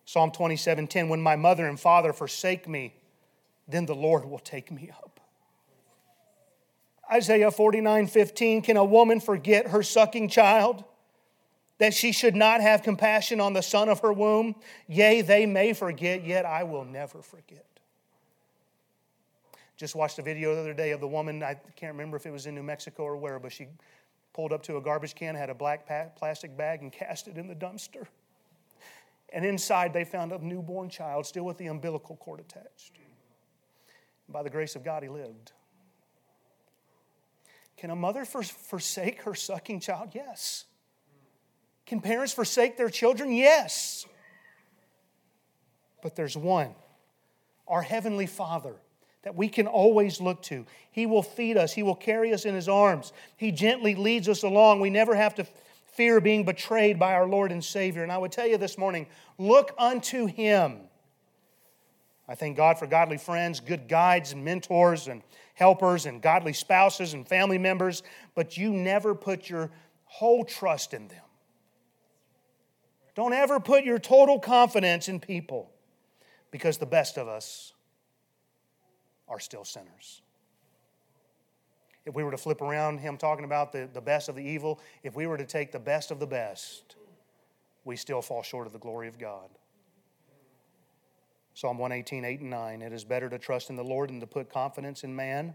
Psalm 0.05 0.31
27 0.31 0.87
10 0.87 1.09
When 1.09 1.21
my 1.21 1.35
mother 1.35 1.67
and 1.67 1.79
father 1.79 2.13
forsake 2.13 2.67
me, 2.67 2.95
then 3.67 3.85
the 3.85 3.95
Lord 3.95 4.25
will 4.25 4.39
take 4.39 4.71
me 4.71 4.89
up. 4.89 5.19
Isaiah 7.11 7.51
49 7.51 8.07
15 8.07 8.61
Can 8.61 8.77
a 8.77 8.85
woman 8.85 9.19
forget 9.19 9.67
her 9.67 9.83
sucking 9.83 10.29
child? 10.29 10.83
That 11.79 11.93
she 11.93 12.11
should 12.11 12.35
not 12.35 12.61
have 12.61 12.81
compassion 12.81 13.39
on 13.39 13.53
the 13.53 13.61
son 13.61 13.87
of 13.87 13.99
her 13.99 14.11
womb? 14.11 14.55
Yea, 14.87 15.21
they 15.21 15.45
may 15.45 15.73
forget, 15.73 16.25
yet 16.25 16.43
I 16.43 16.63
will 16.63 16.85
never 16.85 17.21
forget. 17.21 17.76
Just 19.77 19.95
watched 19.95 20.17
a 20.17 20.23
video 20.23 20.55
the 20.55 20.61
other 20.61 20.73
day 20.73 20.91
of 20.91 20.99
the 20.99 21.07
woman, 21.07 21.43
I 21.43 21.53
can't 21.75 21.93
remember 21.93 22.17
if 22.17 22.25
it 22.25 22.31
was 22.31 22.47
in 22.47 22.55
New 22.55 22.63
Mexico 22.63 23.03
or 23.03 23.15
where, 23.15 23.37
but 23.37 23.51
she 23.51 23.67
pulled 24.33 24.51
up 24.51 24.63
to 24.63 24.77
a 24.77 24.81
garbage 24.81 25.13
can, 25.13 25.35
had 25.35 25.51
a 25.51 25.53
black 25.53 25.87
plastic 26.17 26.57
bag, 26.57 26.81
and 26.81 26.91
cast 26.91 27.27
it 27.27 27.37
in 27.37 27.47
the 27.47 27.55
dumpster. 27.55 28.07
And 29.31 29.45
inside, 29.45 29.93
they 29.93 30.03
found 30.03 30.31
a 30.31 30.43
newborn 30.43 30.89
child, 30.89 31.27
still 31.27 31.43
with 31.43 31.57
the 31.57 31.67
umbilical 31.67 32.15
cord 32.15 32.39
attached. 32.39 32.93
by 34.27 34.41
the 34.41 34.49
grace 34.49 34.75
of 34.75 34.83
God, 34.83 35.03
he 35.03 35.09
lived. 35.09 35.51
Can 37.77 37.91
a 37.91 37.95
mother 37.95 38.25
forsake 38.25 39.21
her 39.23 39.35
sucking 39.35 39.81
child? 39.81 40.09
Yes. 40.13 40.65
Can 41.85 42.01
parents 42.01 42.33
forsake 42.33 42.77
their 42.77 42.89
children? 42.89 43.31
Yes. 43.31 44.07
But 46.01 46.15
there's 46.15 46.35
one, 46.35 46.73
our 47.67 47.83
Heavenly 47.83 48.25
Father 48.25 48.75
that 49.27 49.35
we 49.35 49.49
can 49.49 49.67
always 49.67 50.21
look 50.21 50.41
to. 50.41 50.65
He 50.89 51.05
will 51.05 51.21
feed 51.21 51.57
us, 51.57 51.73
He 51.73 51.83
will 51.83 51.95
carry 51.95 52.33
us 52.33 52.45
in 52.45 52.55
His 52.55 52.69
arms. 52.69 53.11
He 53.35 53.51
gently 53.51 53.93
leads 53.93 54.29
us 54.29 54.41
along. 54.41 54.79
We 54.79 54.89
never 54.89 55.15
have 55.15 55.35
to 55.35 55.45
fear 55.95 56.21
being 56.21 56.45
betrayed 56.45 56.97
by 56.97 57.13
our 57.13 57.27
Lord 57.27 57.51
and 57.51 57.61
Savior. 57.61 58.03
And 58.03 58.11
I 58.11 58.17
would 58.17 58.31
tell 58.31 58.47
you 58.47 58.55
this 58.55 58.77
morning 58.77 59.05
look 59.37 59.75
unto 59.77 60.27
Him. 60.27 60.77
I 62.25 62.35
thank 62.35 62.55
God 62.55 62.79
for 62.79 62.87
godly 62.87 63.17
friends, 63.17 63.59
good 63.59 63.89
guides 63.89 64.31
and 64.31 64.45
mentors 64.45 65.09
and 65.09 65.21
helpers 65.55 66.05
and 66.05 66.21
godly 66.21 66.53
spouses 66.53 67.13
and 67.13 67.27
family 67.27 67.57
members, 67.57 68.03
but 68.33 68.55
you 68.55 68.71
never 68.71 69.13
put 69.13 69.49
your 69.49 69.71
whole 70.05 70.45
trust 70.45 70.93
in 70.93 71.09
them. 71.09 71.19
Don't 73.13 73.33
ever 73.33 73.59
put 73.59 73.83
your 73.83 73.99
total 73.99 74.39
confidence 74.39 75.09
in 75.09 75.19
people 75.19 75.69
because 76.49 76.77
the 76.77 76.85
best 76.85 77.17
of 77.17 77.27
us 77.27 77.73
are 79.27 79.39
still 79.39 79.63
sinners. 79.63 80.21
If 82.05 82.15
we 82.15 82.23
were 82.23 82.31
to 82.31 82.37
flip 82.37 82.61
around 82.61 82.99
him 82.99 83.17
talking 83.17 83.43
about 83.43 83.73
the, 83.73 83.89
the 83.91 84.01
best 84.01 84.29
of 84.29 84.35
the 84.35 84.43
evil, 84.43 84.79
if 85.03 85.15
we 85.15 85.27
were 85.27 85.37
to 85.37 85.45
take 85.45 85.71
the 85.71 85.79
best 85.79 86.09
of 86.09 86.19
the 86.19 86.27
best, 86.27 86.95
we 87.83 87.97
still 87.97 88.21
fall 88.21 88.41
short 88.41 88.65
of 88.65 88.73
the 88.73 88.79
glory 88.79 89.07
of 89.07 89.19
God. 89.19 89.49
Psalm 91.53 91.77
118, 91.77 92.23
8 92.23 92.39
and 92.41 92.49
9. 92.49 92.81
It 92.81 92.93
is 92.93 93.03
better 93.03 93.29
to 93.29 93.39
trust 93.39 93.69
in 93.69 93.75
the 93.75 93.83
Lord 93.83 94.09
than 94.09 94.19
to 94.19 94.27
put 94.27 94.49
confidence 94.49 95.03
in 95.03 95.15
man. 95.15 95.53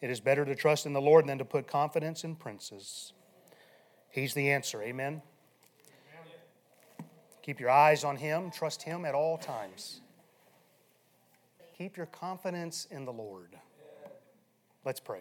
It 0.00 0.10
is 0.10 0.20
better 0.20 0.44
to 0.44 0.54
trust 0.54 0.84
in 0.84 0.92
the 0.92 1.00
Lord 1.00 1.26
than 1.26 1.38
to 1.38 1.44
put 1.44 1.66
confidence 1.66 2.24
in 2.24 2.36
princes. 2.36 3.12
He's 4.10 4.34
the 4.34 4.50
answer. 4.50 4.82
Amen. 4.82 5.22
Keep 7.42 7.60
your 7.60 7.70
eyes 7.70 8.04
on 8.04 8.16
Him, 8.16 8.50
trust 8.50 8.82
Him 8.82 9.04
at 9.04 9.14
all 9.14 9.38
times. 9.38 10.02
Keep 11.78 11.96
your 11.96 12.06
confidence 12.06 12.88
in 12.90 13.04
the 13.04 13.12
Lord. 13.12 13.56
Let's 14.84 14.98
pray. 14.98 15.20